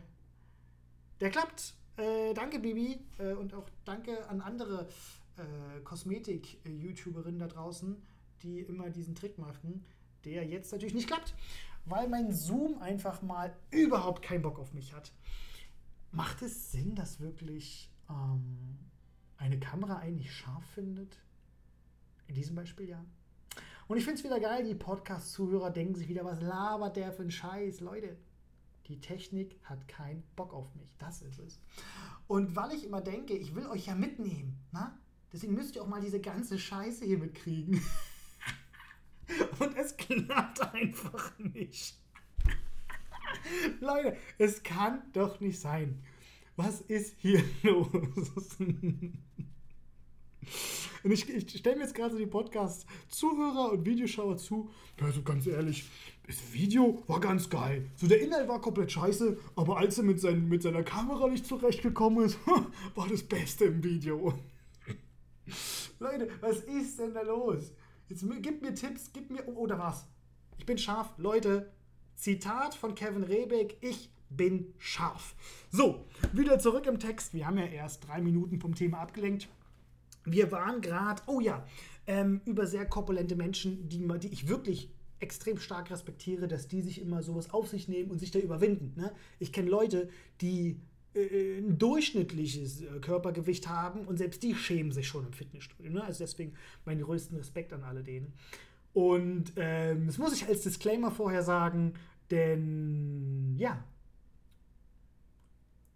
der 1.20 1.30
klappt. 1.30 1.74
Äh, 1.96 2.34
danke, 2.34 2.58
Bibi. 2.58 2.98
Äh, 3.18 3.34
und 3.34 3.54
auch 3.54 3.68
danke 3.84 4.28
an 4.28 4.40
andere 4.40 4.88
äh, 5.36 5.80
Kosmetik-YouTuberinnen 5.82 7.38
da 7.38 7.46
draußen, 7.46 7.96
die 8.42 8.60
immer 8.60 8.90
diesen 8.90 9.14
Trick 9.14 9.38
machen, 9.38 9.84
der 10.24 10.44
jetzt 10.44 10.72
natürlich 10.72 10.94
nicht 10.94 11.06
klappt, 11.06 11.34
weil 11.84 12.08
mein 12.08 12.32
Zoom 12.32 12.78
einfach 12.80 13.22
mal 13.22 13.56
überhaupt 13.70 14.22
keinen 14.22 14.42
Bock 14.42 14.58
auf 14.58 14.74
mich 14.74 14.92
hat. 14.94 15.12
Macht 16.10 16.42
es 16.42 16.72
Sinn, 16.72 16.94
dass 16.94 17.20
wirklich 17.20 17.90
ähm, 18.08 18.78
eine 19.36 19.58
Kamera 19.58 19.98
eigentlich 19.98 20.32
scharf 20.32 20.64
findet? 20.74 21.18
In 22.26 22.34
diesem 22.34 22.54
Beispiel 22.54 22.88
ja. 22.88 23.04
Und 23.86 23.98
ich 23.98 24.04
finde 24.04 24.18
es 24.18 24.24
wieder 24.24 24.40
geil, 24.40 24.64
die 24.64 24.74
Podcast-Zuhörer 24.74 25.70
denken 25.70 25.94
sich 25.94 26.08
wieder, 26.08 26.24
was 26.24 26.40
labert 26.40 26.96
der 26.96 27.12
für 27.12 27.22
ein 27.22 27.30
Scheiß? 27.30 27.80
Leute, 27.80 28.16
die 28.86 29.00
Technik 29.00 29.58
hat 29.64 29.88
keinen 29.88 30.22
Bock 30.36 30.52
auf 30.52 30.74
mich. 30.74 30.94
Das 30.98 31.22
ist 31.22 31.38
es. 31.38 31.60
Und 32.26 32.56
weil 32.56 32.72
ich 32.72 32.84
immer 32.84 33.00
denke, 33.00 33.34
ich 33.34 33.54
will 33.54 33.66
euch 33.66 33.86
ja 33.86 33.94
mitnehmen, 33.94 34.58
na? 34.72 34.98
deswegen 35.32 35.54
müsst 35.54 35.74
ihr 35.76 35.82
auch 35.82 35.88
mal 35.88 36.00
diese 36.00 36.20
ganze 36.20 36.58
Scheiße 36.58 37.04
hier 37.04 37.18
mitkriegen. 37.18 37.80
Und 39.58 39.76
es 39.76 39.96
klappt 39.96 40.60
einfach 40.74 41.38
nicht. 41.38 41.98
Leute, 43.80 44.16
es 44.38 44.62
kann 44.62 45.02
doch 45.12 45.40
nicht 45.40 45.58
sein. 45.58 46.02
Was 46.56 46.82
ist 46.82 47.16
hier 47.18 47.42
los? 47.62 48.56
Und 51.04 51.12
ich, 51.12 51.28
ich 51.28 51.58
stelle 51.58 51.76
mir 51.76 51.82
jetzt 51.82 51.94
gerade 51.94 52.12
so 52.12 52.18
die 52.18 52.26
Podcast-Zuhörer 52.26 53.72
und 53.72 53.84
Videoschauer 53.84 54.38
zu. 54.38 54.70
Also 55.02 55.22
ganz 55.22 55.46
ehrlich, 55.46 55.84
das 56.26 56.36
Video 56.54 57.02
war 57.06 57.20
ganz 57.20 57.50
geil. 57.50 57.90
So 57.94 58.06
der 58.06 58.22
Inhalt 58.22 58.48
war 58.48 58.58
komplett 58.62 58.90
scheiße, 58.90 59.36
aber 59.54 59.76
als 59.76 59.98
er 59.98 60.04
mit, 60.04 60.18
sein, 60.18 60.48
mit 60.48 60.62
seiner 60.62 60.82
Kamera 60.82 61.28
nicht 61.28 61.46
zurechtgekommen 61.46 62.24
ist, 62.24 62.38
war 62.94 63.06
das 63.06 63.22
Beste 63.22 63.66
im 63.66 63.84
Video. 63.84 64.32
Leute, 65.98 66.30
was 66.40 66.60
ist 66.60 66.98
denn 66.98 67.12
da 67.12 67.20
los? 67.20 67.72
Jetzt 68.08 68.24
gib 68.40 68.62
mir 68.62 68.74
Tipps, 68.74 69.10
gib 69.12 69.30
mir. 69.30 69.46
Oder 69.46 69.78
was? 69.78 70.06
Ich 70.56 70.64
bin 70.64 70.78
scharf. 70.78 71.12
Leute, 71.18 71.70
Zitat 72.14 72.74
von 72.74 72.94
Kevin 72.94 73.24
Rebeck: 73.24 73.76
Ich 73.82 74.10
bin 74.30 74.72
scharf. 74.78 75.34
So, 75.70 76.06
wieder 76.32 76.58
zurück 76.58 76.86
im 76.86 76.98
Text. 76.98 77.34
Wir 77.34 77.46
haben 77.46 77.58
ja 77.58 77.66
erst 77.66 78.08
drei 78.08 78.22
Minuten 78.22 78.58
vom 78.58 78.74
Thema 78.74 79.00
abgelenkt. 79.00 79.48
Wir 80.24 80.50
waren 80.52 80.80
gerade, 80.80 81.22
oh 81.26 81.40
ja, 81.40 81.66
ähm, 82.06 82.40
über 82.44 82.66
sehr 82.66 82.86
korpulente 82.86 83.36
Menschen, 83.36 83.88
die, 83.88 84.06
die 84.18 84.28
ich 84.28 84.48
wirklich 84.48 84.90
extrem 85.20 85.58
stark 85.58 85.90
respektiere, 85.90 86.48
dass 86.48 86.68
die 86.68 86.82
sich 86.82 87.00
immer 87.00 87.22
sowas 87.22 87.52
auf 87.52 87.68
sich 87.68 87.88
nehmen 87.88 88.10
und 88.10 88.18
sich 88.18 88.30
da 88.30 88.38
überwinden. 88.38 88.92
Ne? 88.96 89.12
Ich 89.38 89.52
kenne 89.52 89.70
Leute, 89.70 90.08
die 90.40 90.80
äh, 91.14 91.58
ein 91.58 91.78
durchschnittliches 91.78 92.82
äh, 92.82 93.00
Körpergewicht 93.00 93.68
haben 93.68 94.00
und 94.06 94.18
selbst 94.18 94.42
die 94.42 94.54
schämen 94.54 94.92
sich 94.92 95.08
schon 95.08 95.26
im 95.26 95.32
Fitnessstudio. 95.32 95.92
Ne? 95.92 96.04
Also 96.04 96.24
deswegen 96.24 96.54
meinen 96.84 97.02
größten 97.02 97.36
Respekt 97.36 97.72
an 97.72 97.84
alle 97.84 98.02
denen. 98.02 98.32
Und 98.92 99.52
ähm, 99.56 100.06
das 100.06 100.18
muss 100.18 100.34
ich 100.34 100.46
als 100.46 100.62
Disclaimer 100.62 101.10
vorher 101.10 101.42
sagen, 101.42 101.94
denn 102.30 103.56
ja, 103.58 103.82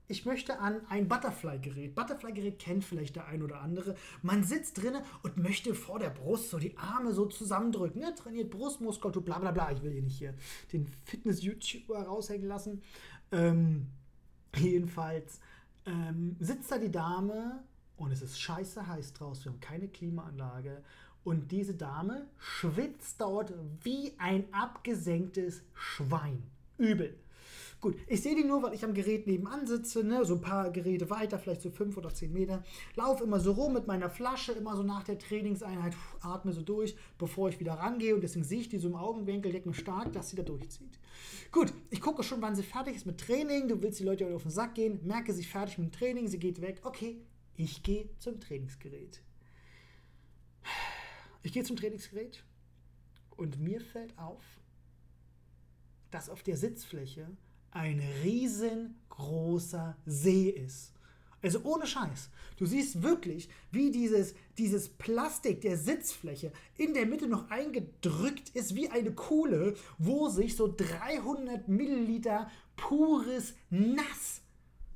ich 0.09 0.25
möchte 0.25 0.59
an 0.59 0.81
ein 0.88 1.07
Butterfly-Gerät. 1.07 1.94
Butterfly-Gerät 1.94 2.59
kennt 2.59 2.83
vielleicht 2.83 3.16
der 3.16 3.27
ein 3.27 3.42
oder 3.42 3.61
andere. 3.61 3.94
Man 4.23 4.42
sitzt 4.42 4.83
drinnen 4.83 5.03
und 5.23 5.37
möchte 5.37 5.75
vor 5.75 5.99
der 5.99 6.09
Brust 6.09 6.49
so 6.49 6.59
die 6.59 6.77
Arme 6.79 7.12
so 7.12 7.27
zusammendrücken. 7.27 8.01
Ne? 8.01 8.14
Trainiert 8.14 8.51
Brustmuskulatur, 8.51 9.23
bla 9.23 9.38
bla 9.38 9.53
bla. 9.53 9.71
Ich 9.71 9.83
will 9.83 9.92
hier 9.92 10.03
nicht 10.03 10.18
hier 10.18 10.35
den 10.73 10.88
Fitness-YouTuber 11.05 12.05
raushängen 12.05 12.49
lassen. 12.49 12.83
Ähm, 13.33 13.88
jedenfalls 14.57 15.40
ähm, 15.85 16.37
sitzt 16.40 16.73
da 16.73 16.79
die 16.79 16.90
Dame 16.90 17.62
und 17.97 18.11
es 18.11 18.23
ist 18.23 18.40
scheiße 18.40 18.87
heiß 18.87 19.12
draußen. 19.12 19.44
Wir 19.44 19.53
haben 19.53 19.61
keine 19.61 19.88
Klimaanlage. 19.88 20.83
Und 21.23 21.53
diese 21.53 21.75
Dame 21.75 22.27
schwitzt 22.38 23.21
dort 23.21 23.53
wie 23.83 24.14
ein 24.16 24.44
abgesenktes 24.55 25.62
Schwein. 25.75 26.42
Übel. 26.79 27.18
Gut, 27.80 27.96
ich 28.08 28.22
sehe 28.22 28.34
die 28.34 28.42
nur, 28.42 28.60
weil 28.64 28.74
ich 28.74 28.84
am 28.84 28.92
Gerät 28.92 29.28
nebenan 29.28 29.64
sitze, 29.64 30.02
ne? 30.02 30.24
so 30.24 30.34
ein 30.34 30.40
paar 30.40 30.72
Geräte 30.72 31.10
weiter, 31.10 31.38
vielleicht 31.38 31.62
so 31.62 31.70
fünf 31.70 31.96
oder 31.96 32.12
zehn 32.12 32.32
Meter. 32.32 32.64
Laufe 32.96 33.22
immer 33.22 33.38
so 33.38 33.52
rum 33.52 33.74
mit 33.74 33.86
meiner 33.86 34.10
Flasche, 34.10 34.50
immer 34.50 34.74
so 34.74 34.82
nach 34.82 35.04
der 35.04 35.16
Trainingseinheit, 35.16 35.94
atme 36.20 36.52
so 36.52 36.62
durch, 36.62 36.96
bevor 37.18 37.50
ich 37.50 37.60
wieder 37.60 37.74
rangehe. 37.74 38.16
Und 38.16 38.22
deswegen 38.22 38.44
sehe 38.44 38.60
ich 38.62 38.68
die 38.68 38.78
so 38.78 38.88
im 38.88 38.96
Augenwinkel, 38.96 39.52
denke 39.52 39.68
mir 39.68 39.76
stark, 39.76 40.12
dass 40.12 40.30
sie 40.30 40.36
da 40.36 40.42
durchzieht. 40.42 40.98
Gut, 41.52 41.72
ich 41.90 42.00
gucke 42.00 42.24
schon, 42.24 42.42
wann 42.42 42.56
sie 42.56 42.64
fertig 42.64 42.96
ist 42.96 43.06
mit 43.06 43.20
Training. 43.20 43.68
Du 43.68 43.80
willst 43.80 44.00
die 44.00 44.04
Leute 44.04 44.26
auf 44.34 44.42
den 44.42 44.50
Sack 44.50 44.74
gehen, 44.74 44.98
merke 45.04 45.32
sie 45.32 45.44
fertig 45.44 45.78
mit 45.78 45.92
dem 45.92 45.96
Training, 45.96 46.26
sie 46.26 46.40
geht 46.40 46.60
weg. 46.60 46.80
Okay, 46.82 47.20
ich 47.54 47.84
gehe 47.84 48.08
zum 48.18 48.40
Trainingsgerät. 48.40 49.22
Ich 51.44 51.52
gehe 51.52 51.62
zum 51.62 51.76
Trainingsgerät 51.76 52.42
und 53.36 53.60
mir 53.60 53.80
fällt 53.80 54.18
auf, 54.18 54.42
dass 56.10 56.28
auf 56.28 56.42
der 56.42 56.56
Sitzfläche 56.56 57.28
ein 57.70 58.02
riesengroßer 58.22 59.96
See 60.07 60.50
ist. 60.50 60.92
Also 61.40 61.61
ohne 61.62 61.87
Scheiß. 61.87 62.31
Du 62.57 62.66
siehst 62.66 63.02
wirklich, 63.02 63.48
wie 63.70 63.92
dieses, 63.92 64.35
dieses 64.59 64.88
Plastik 64.88 65.61
der 65.61 65.76
Sitzfläche 65.76 66.52
in 66.76 66.94
der 66.94 67.07
Mitte 67.07 67.28
noch 67.28 67.48
eingedrückt 67.50 68.50
ist, 68.50 68.74
wie 68.74 68.90
eine 68.90 69.12
Kuhle, 69.12 69.76
wo 69.98 70.28
sich 70.28 70.57
so 70.57 70.72
300 70.74 71.68
Milliliter 71.68 72.50
pures 72.76 73.54
Nass 73.70 74.40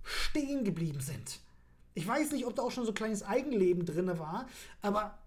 stehen 0.03 0.65
geblieben 0.65 1.01
sind. 1.01 1.41
Ich 1.95 2.07
weiß 2.09 2.33
nicht, 2.33 2.47
ob 2.47 2.57
da 2.57 2.63
auch 2.63 2.73
schon 2.73 2.85
so 2.85 2.91
ein 2.91 2.97
kleines 2.97 3.23
Eigenleben 3.23 3.87
drin 3.87 4.19
war, 4.19 4.49
aber 4.81 5.19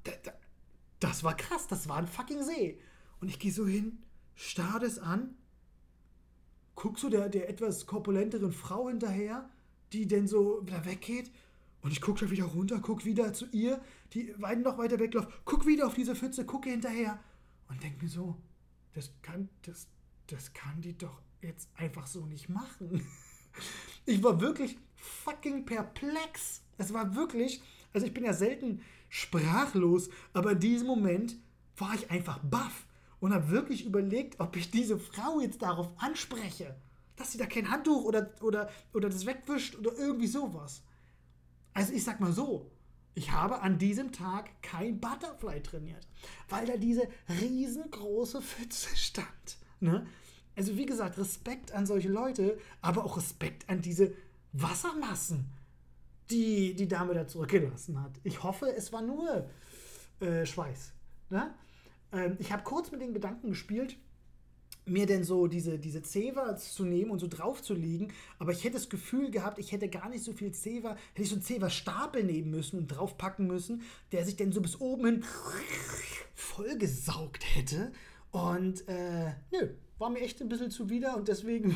das 0.99 1.23
war 1.23 1.38
krass. 1.38 1.67
Das 1.67 1.88
war 1.88 1.97
ein 1.97 2.08
fucking 2.08 2.43
See. 2.43 2.77
Und 3.21 3.29
ich 3.29 3.39
gehe 3.39 3.51
so 3.51 3.65
hin, 3.65 3.99
starr 4.36 4.79
das 4.79 4.99
an 4.99 5.36
guck 6.75 6.99
so 6.99 7.09
der, 7.09 7.29
der 7.29 7.49
etwas 7.49 7.85
korpulenteren 7.85 8.51
Frau 8.51 8.89
hinterher, 8.89 9.49
die 9.93 10.07
denn 10.07 10.27
so 10.27 10.61
wieder 10.65 10.85
weggeht. 10.85 11.31
Und 11.81 11.91
ich 11.91 12.01
gucke 12.01 12.25
da 12.25 12.31
wieder 12.31 12.45
runter, 12.45 12.79
guck 12.81 13.05
wieder 13.05 13.33
zu 13.33 13.45
ihr, 13.51 13.79
die 14.13 14.33
weiden 14.41 14.63
noch 14.63 14.77
weiter 14.77 14.99
wegläuft, 14.99 15.29
guck 15.45 15.67
wieder 15.67 15.88
auf 15.88 15.93
diese 15.93 16.15
Pfütze, 16.15 16.45
gucke 16.45 16.69
hinterher 16.69 17.19
und 17.69 17.81
denke 17.83 18.03
mir 18.03 18.09
so, 18.09 18.35
das 18.93 19.11
kann, 19.21 19.49
das, 19.63 19.88
das 20.27 20.53
kann 20.53 20.81
die 20.81 20.97
doch 20.97 21.21
jetzt 21.41 21.69
einfach 21.75 22.07
so 22.07 22.25
nicht 22.25 22.49
machen. 22.49 23.05
Ich 24.07 24.21
war 24.21 24.39
wirklich 24.39 24.77
fucking 24.95 25.65
perplex. 25.65 26.61
Es 26.77 26.93
war 26.93 27.15
wirklich, 27.15 27.61
also 27.93 28.05
ich 28.05 28.13
bin 28.13 28.25
ja 28.25 28.33
selten 28.33 28.81
sprachlos, 29.09 30.09
aber 30.33 30.51
in 30.51 30.59
diesem 30.59 30.88
Moment 30.88 31.38
war 31.77 31.95
ich 31.95 32.11
einfach 32.11 32.38
baff 32.39 32.85
und 33.19 33.34
habe 33.34 33.49
wirklich 33.49 33.86
überlegt, 33.86 34.39
ob 34.39 34.56
ich 34.56 34.71
diese 34.71 34.97
Frau 34.97 35.39
jetzt 35.39 35.62
darauf 35.62 35.89
anspreche, 35.97 36.75
dass 37.15 37.32
sie 37.32 37.38
da 37.38 37.45
kein 37.45 37.69
Handtuch 37.69 38.04
oder, 38.04 38.32
oder, 38.41 38.69
oder 38.93 39.10
das 39.10 39.25
wegwischt 39.25 39.75
oder 39.75 39.93
irgendwie 39.97 40.28
sowas. 40.28 40.84
Also 41.73 41.93
ich 41.93 42.04
sag 42.04 42.19
mal 42.19 42.34
so, 42.34 42.71
ich 43.13 43.32
habe 43.32 43.62
an 43.62 43.78
diesem 43.78 44.12
Tag 44.12 44.62
kein 44.62 44.99
Butterfly 44.99 45.62
trainiert, 45.62 46.08
weil 46.49 46.65
da 46.65 46.75
diese 46.75 47.08
riesengroße 47.30 48.41
Pfütze 48.41 48.95
stand. 48.95 49.58
Ne? 49.80 50.06
Also 50.56 50.78
wie 50.78 50.86
gesagt, 50.86 51.17
Respekt 51.17 51.71
an 51.71 51.86
solche 51.86 52.10
Leute, 52.10 52.58
aber 52.82 53.06
auch 53.06 53.17
Respekt 53.17 53.69
an 53.69 53.82
diese 53.82 54.13
Wassermassen, 54.54 55.45
die 56.30 56.75
die 56.75 56.88
Dame 56.88 57.13
da 57.13 57.28
zurückgelassen 57.28 58.01
hat. 58.01 58.12
Ich 58.23 58.43
hoffe, 58.43 58.73
es 58.75 58.91
war 58.91 59.01
nur 59.01 59.49
äh, 60.19 60.45
Schweiß. 60.45 60.93
Ne? 61.30 61.54
Ähm, 62.15 62.38
ich 62.39 62.51
habe 62.51 62.63
kurz 62.63 62.91
mit 62.91 63.01
den 63.01 63.13
Gedanken 63.13 63.49
gespielt, 63.49 63.97
mir 64.86 65.06
denn 65.06 65.23
so 65.23 65.47
diese, 65.47 65.80
diese 65.80 66.01
Zewa 66.04 66.56
zu 66.56 66.86
nehmen 66.86 67.12
und 67.12 67.19
so 67.19 67.28
drauf 67.28 67.62
zu 67.62 67.73
legen, 67.73 68.13
aber 68.39 68.51
ich 68.51 68.63
hätte 68.63 68.75
das 68.75 68.89
Gefühl 68.89 69.32
gehabt, 69.32 69.60
ich 69.60 69.71
hätte 69.71 69.89
gar 69.89 70.10
nicht 70.10 70.23
so 70.23 70.32
viel 70.32 70.51
Zewa, 70.51 70.95
hätte 71.13 71.23
ich 71.23 71.30
so 71.30 71.36
einen 71.36 71.43
Zewa-Stapel 71.43 72.23
nehmen 72.23 72.51
müssen 72.51 72.80
und 72.80 72.88
draufpacken 72.88 73.47
müssen, 73.47 73.82
der 74.12 74.25
sich 74.25 74.36
dann 74.36 74.51
so 74.51 74.62
bis 74.62 74.80
oben 74.80 75.06
hin 75.06 75.25
vollgesaugt 76.36 77.43
hätte. 77.56 77.91
Und 78.32 78.88
äh, 78.88 79.34
nö, 79.51 79.69
war 79.97 80.10
mir 80.10 80.19
echt 80.19 80.41
ein 80.41 80.49
bisschen 80.49 80.71
zuwider 80.71 81.17
und 81.17 81.28
deswegen 81.28 81.75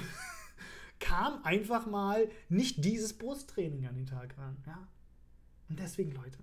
kam 1.00 1.44
einfach 1.44 1.88
mal 1.88 2.30
nicht 2.48 2.84
dieses 2.84 3.14
Brusttraining 3.14 3.88
an 3.88 3.96
den 3.96 4.06
Tag 4.06 4.38
ran. 4.38 4.58
Ja? 4.68 4.88
Und 5.70 5.80
deswegen, 5.80 6.12
Leute, 6.12 6.40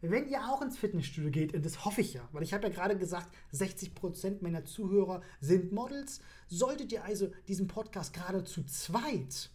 wenn 0.00 0.28
ihr 0.28 0.40
auch 0.48 0.62
ins 0.62 0.76
Fitnessstudio 0.76 1.30
geht, 1.30 1.54
und 1.54 1.64
das 1.64 1.84
hoffe 1.84 2.00
ich 2.00 2.14
ja, 2.14 2.28
weil 2.32 2.42
ich 2.42 2.52
habe 2.52 2.64
ja 2.64 2.72
gerade 2.72 2.96
gesagt, 2.96 3.34
60% 3.52 4.42
meiner 4.42 4.64
Zuhörer 4.64 5.22
sind 5.40 5.72
Models, 5.72 6.20
solltet 6.48 6.92
ihr 6.92 7.04
also 7.04 7.30
diesen 7.48 7.66
Podcast 7.66 8.12
gerade 8.12 8.44
zu 8.44 8.64
zweit 8.64 9.50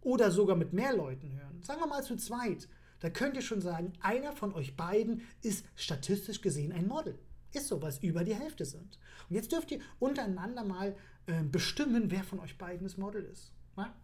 oder 0.00 0.30
sogar 0.30 0.56
mit 0.56 0.72
mehr 0.72 0.94
Leuten 0.94 1.32
hören, 1.32 1.62
sagen 1.62 1.80
wir 1.80 1.86
mal 1.86 2.02
zu 2.02 2.16
zweit, 2.16 2.68
da 3.00 3.10
könnt 3.10 3.36
ihr 3.36 3.42
schon 3.42 3.60
sagen, 3.60 3.92
einer 4.00 4.32
von 4.32 4.54
euch 4.54 4.76
beiden 4.76 5.22
ist 5.42 5.66
statistisch 5.76 6.40
gesehen 6.40 6.72
ein 6.72 6.88
Model. 6.88 7.18
Ist 7.52 7.68
so, 7.68 7.80
weil 7.82 7.90
es 7.90 7.98
über 7.98 8.24
die 8.24 8.34
Hälfte 8.34 8.64
sind. 8.64 8.98
Und 9.28 9.36
jetzt 9.36 9.52
dürft 9.52 9.70
ihr 9.70 9.80
untereinander 9.98 10.64
mal 10.64 10.96
äh, 11.26 11.42
bestimmen, 11.42 12.10
wer 12.10 12.24
von 12.24 12.40
euch 12.40 12.58
beiden 12.58 12.84
das 12.84 12.96
Model 12.96 13.22
ist. 13.24 13.52
Na? 13.76 13.94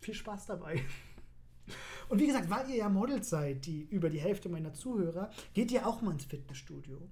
Viel 0.00 0.14
Spaß 0.14 0.46
dabei. 0.46 0.82
Und 2.08 2.20
wie 2.20 2.26
gesagt, 2.26 2.48
weil 2.48 2.70
ihr 2.70 2.76
ja 2.76 2.88
Models 2.88 3.28
seid, 3.28 3.66
die 3.66 3.82
über 3.82 4.08
die 4.08 4.20
Hälfte 4.20 4.48
meiner 4.48 4.72
Zuhörer, 4.72 5.30
geht 5.54 5.70
ihr 5.70 5.86
auch 5.86 6.00
mal 6.00 6.12
ins 6.12 6.24
Fitnessstudio. 6.24 7.10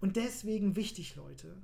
Und 0.00 0.16
deswegen 0.16 0.76
wichtig, 0.76 1.16
Leute, 1.16 1.56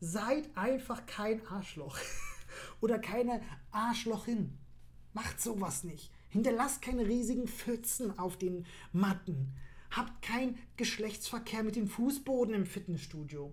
seid 0.00 0.48
einfach 0.56 1.06
kein 1.06 1.46
Arschloch 1.46 1.98
oder 2.80 2.98
keine 2.98 3.40
Arschlochin. 3.70 4.56
Macht 5.12 5.40
sowas 5.40 5.84
nicht. 5.84 6.10
Hinterlasst 6.28 6.82
keine 6.82 7.06
riesigen 7.06 7.48
Pfützen 7.48 8.18
auf 8.18 8.36
den 8.36 8.66
Matten. 8.92 9.54
Habt 9.90 10.22
keinen 10.22 10.58
Geschlechtsverkehr 10.76 11.62
mit 11.62 11.76
dem 11.76 11.88
Fußboden 11.88 12.54
im 12.54 12.66
Fitnessstudio. 12.66 13.52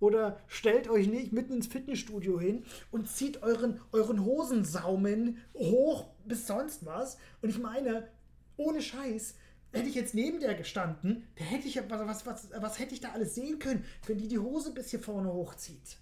Oder 0.00 0.40
stellt 0.48 0.88
euch 0.88 1.06
nicht 1.06 1.32
mitten 1.32 1.52
ins 1.52 1.66
Fitnessstudio 1.66 2.40
hin 2.40 2.64
und 2.90 3.08
zieht 3.08 3.42
euren, 3.42 3.80
euren 3.92 4.24
Hosensaumen 4.24 5.38
hoch 5.54 6.08
bis 6.24 6.46
sonst 6.46 6.86
was. 6.86 7.18
Und 7.42 7.50
ich 7.50 7.58
meine, 7.58 8.08
ohne 8.56 8.80
Scheiß, 8.80 9.34
hätte 9.72 9.88
ich 9.88 9.94
jetzt 9.94 10.14
neben 10.14 10.40
der 10.40 10.54
gestanden, 10.54 11.28
da 11.36 11.44
hätte 11.44 11.68
ich 11.68 11.76
was, 11.76 12.06
was, 12.06 12.26
was, 12.26 12.50
was 12.60 12.78
hätte 12.78 12.94
ich 12.94 13.00
da 13.00 13.12
alles 13.12 13.34
sehen 13.34 13.58
können, 13.58 13.84
wenn 14.06 14.18
die 14.18 14.28
die 14.28 14.38
Hose 14.38 14.72
bis 14.72 14.90
hier 14.90 15.00
vorne 15.00 15.32
hochzieht. 15.32 15.98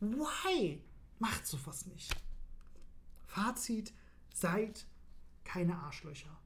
Why? 0.00 0.82
Macht 1.18 1.46
sowas 1.46 1.86
nicht. 1.86 2.14
Fazit, 3.26 3.92
seid 4.32 4.86
keine 5.44 5.76
Arschlöcher. 5.76 6.38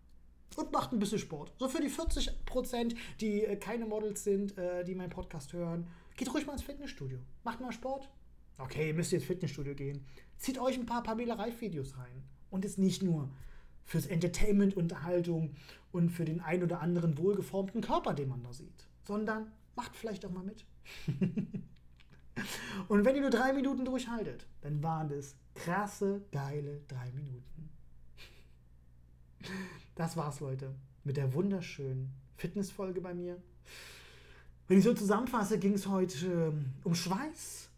Und 0.57 0.73
macht 0.73 0.92
ein 0.92 0.99
bisschen 0.99 1.18
Sport. 1.18 1.53
So 1.59 1.68
für 1.68 1.81
die 1.81 1.90
40%, 1.90 2.95
die 3.21 3.45
äh, 3.45 3.57
keine 3.57 3.87
Models 3.87 4.25
sind, 4.25 4.57
äh, 4.59 4.85
die 4.85 4.95
meinen 4.95 5.11
Podcast 5.11 5.53
hören, 5.53 5.88
Geht 6.22 6.32
ruhig 6.32 6.46
mal 6.46 6.52
ins 6.52 6.62
Fitnessstudio. 6.62 7.18
Macht 7.42 7.61
mal 7.61 7.72
Sport. 7.72 8.08
Okay, 8.56 8.87
ihr 8.87 8.94
müsst 8.94 9.12
ins 9.12 9.24
Fitnessstudio 9.24 9.74
gehen. 9.74 10.06
Zieht 10.38 10.56
euch 10.56 10.78
ein 10.78 10.87
paar 10.87 11.02
Pamela 11.02 11.35
Reif-Videos 11.35 11.98
rein. 11.98 12.22
Und 12.48 12.64
ist 12.64 12.78
nicht 12.78 13.02
nur 13.02 13.28
fürs 13.85 14.06
Entertainment, 14.06 14.76
Unterhaltung 14.76 15.56
und 15.90 16.11
für 16.11 16.24
den 16.24 16.40
ein 16.40 16.62
oder 16.62 16.80
anderen 16.80 17.18
wohlgeformten 17.18 17.80
Körper, 17.80 18.14
den 18.14 18.28
man 18.28 18.40
da 18.40 18.52
sieht, 18.52 18.87
sondern 19.02 19.50
macht 19.74 19.96
vielleicht 19.96 20.24
auch 20.24 20.30
mal 20.30 20.44
mit. 20.44 20.64
und 22.87 23.04
wenn 23.04 23.16
ihr 23.16 23.22
nur 23.22 23.30
drei 23.30 23.52
Minuten 23.52 23.85
durchhaltet, 23.85 24.46
dann 24.61 24.80
waren 24.80 25.08
das 25.08 25.35
krasse, 25.56 26.22
geile 26.30 26.82
drei 26.87 27.11
Minuten. 27.11 27.68
Das 29.96 30.16
war's, 30.16 30.38
Leute, 30.38 30.72
mit 31.02 31.16
der 31.16 31.35
wunderschönen 31.35 32.14
Fitnessfolge 32.37 33.00
bei 33.00 33.12
mir. 33.12 33.42
Wenn 34.72 34.78
ich 34.78 34.85
so 34.87 34.94
zusammenfasse, 34.94 35.58
ging 35.58 35.74
es 35.74 35.87
heute 35.87 36.26
ähm, 36.26 36.64
um 36.82 36.94
Schweiß. 36.94 37.68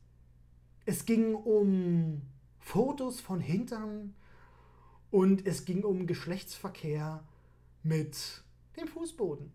Es 0.87 1.05
ging 1.05 1.35
um 1.35 2.23
Fotos 2.61 3.21
von 3.21 3.41
Hintern 3.41 4.15
und 5.11 5.45
es 5.45 5.65
ging 5.65 5.83
um 5.83 6.07
Geschlechtsverkehr 6.07 7.25
mit 7.83 8.45
dem 8.79 8.87
Fußboden. 8.87 9.51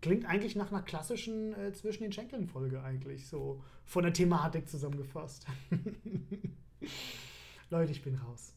Klingt 0.00 0.24
eigentlich 0.24 0.56
nach 0.56 0.72
einer 0.72 0.80
klassischen 0.80 1.52
äh, 1.60 1.74
zwischen 1.74 2.04
den 2.04 2.12
Schenkeln 2.12 2.46
Folge 2.46 2.82
eigentlich 2.82 3.26
so 3.26 3.62
von 3.84 4.04
der 4.04 4.14
Thematik 4.14 4.66
zusammengefasst. 4.66 5.44
Leute, 7.68 7.92
ich 7.92 8.00
bin 8.00 8.14
raus. 8.14 8.54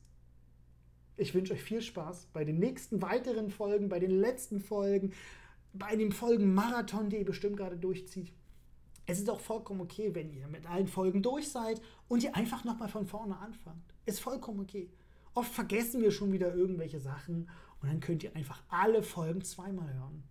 Ich 1.18 1.34
wünsche 1.34 1.52
euch 1.52 1.64
viel 1.64 1.82
Spaß 1.82 2.28
bei 2.32 2.46
den 2.46 2.60
nächsten 2.60 3.02
weiteren 3.02 3.50
Folgen, 3.52 3.90
bei 3.90 4.00
den 4.00 4.12
letzten 4.12 4.62
Folgen 4.62 5.12
bei 5.74 5.96
dem 5.96 6.12
Folgenmarathon, 6.12 7.10
den 7.10 7.20
ihr 7.20 7.26
bestimmt 7.26 7.58
gerade 7.58 7.78
durchzieht. 7.78 8.32
Es 9.06 9.20
ist 9.20 9.30
auch 9.30 9.40
vollkommen 9.40 9.82
okay, 9.82 10.14
wenn 10.14 10.32
ihr 10.32 10.48
mit 10.48 10.70
allen 10.70 10.88
Folgen 10.88 11.24
durch 11.24 11.50
seid 11.50 11.82
und 12.08 12.24
ihr 12.24 12.36
einfach 12.36 12.64
nochmal 12.64 12.90
von 12.90 13.08
vorne 13.08 13.38
anfangt. 13.38 13.94
Ist 14.06 14.20
vollkommen 14.20 14.60
okay. 14.62 14.90
Oft 15.34 15.52
vergessen 15.52 16.02
wir 16.02 16.12
schon 16.12 16.32
wieder 16.32 16.54
irgendwelche 16.54 17.00
Sachen 17.00 17.50
und 17.82 17.90
dann 17.90 18.00
könnt 18.00 18.24
ihr 18.24 18.36
einfach 18.36 18.62
alle 18.70 19.02
Folgen 19.02 19.44
zweimal 19.44 19.94
hören. 19.94 20.24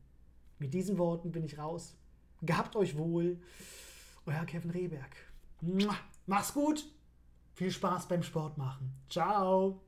Mit 0.58 0.74
diesen 0.74 0.98
Worten 0.98 1.32
bin 1.32 1.44
ich 1.44 1.58
raus. 1.58 1.96
Gehabt 2.42 2.76
euch 2.76 2.96
wohl. 2.96 3.40
Euer 4.26 4.44
Kevin 4.44 4.70
Rehberg. 4.70 5.16
Mach's 6.26 6.54
gut. 6.54 6.86
Viel 7.54 7.70
Spaß 7.70 8.08
beim 8.08 8.22
Sport 8.22 8.56
machen. 8.56 8.94
Ciao. 9.08 9.80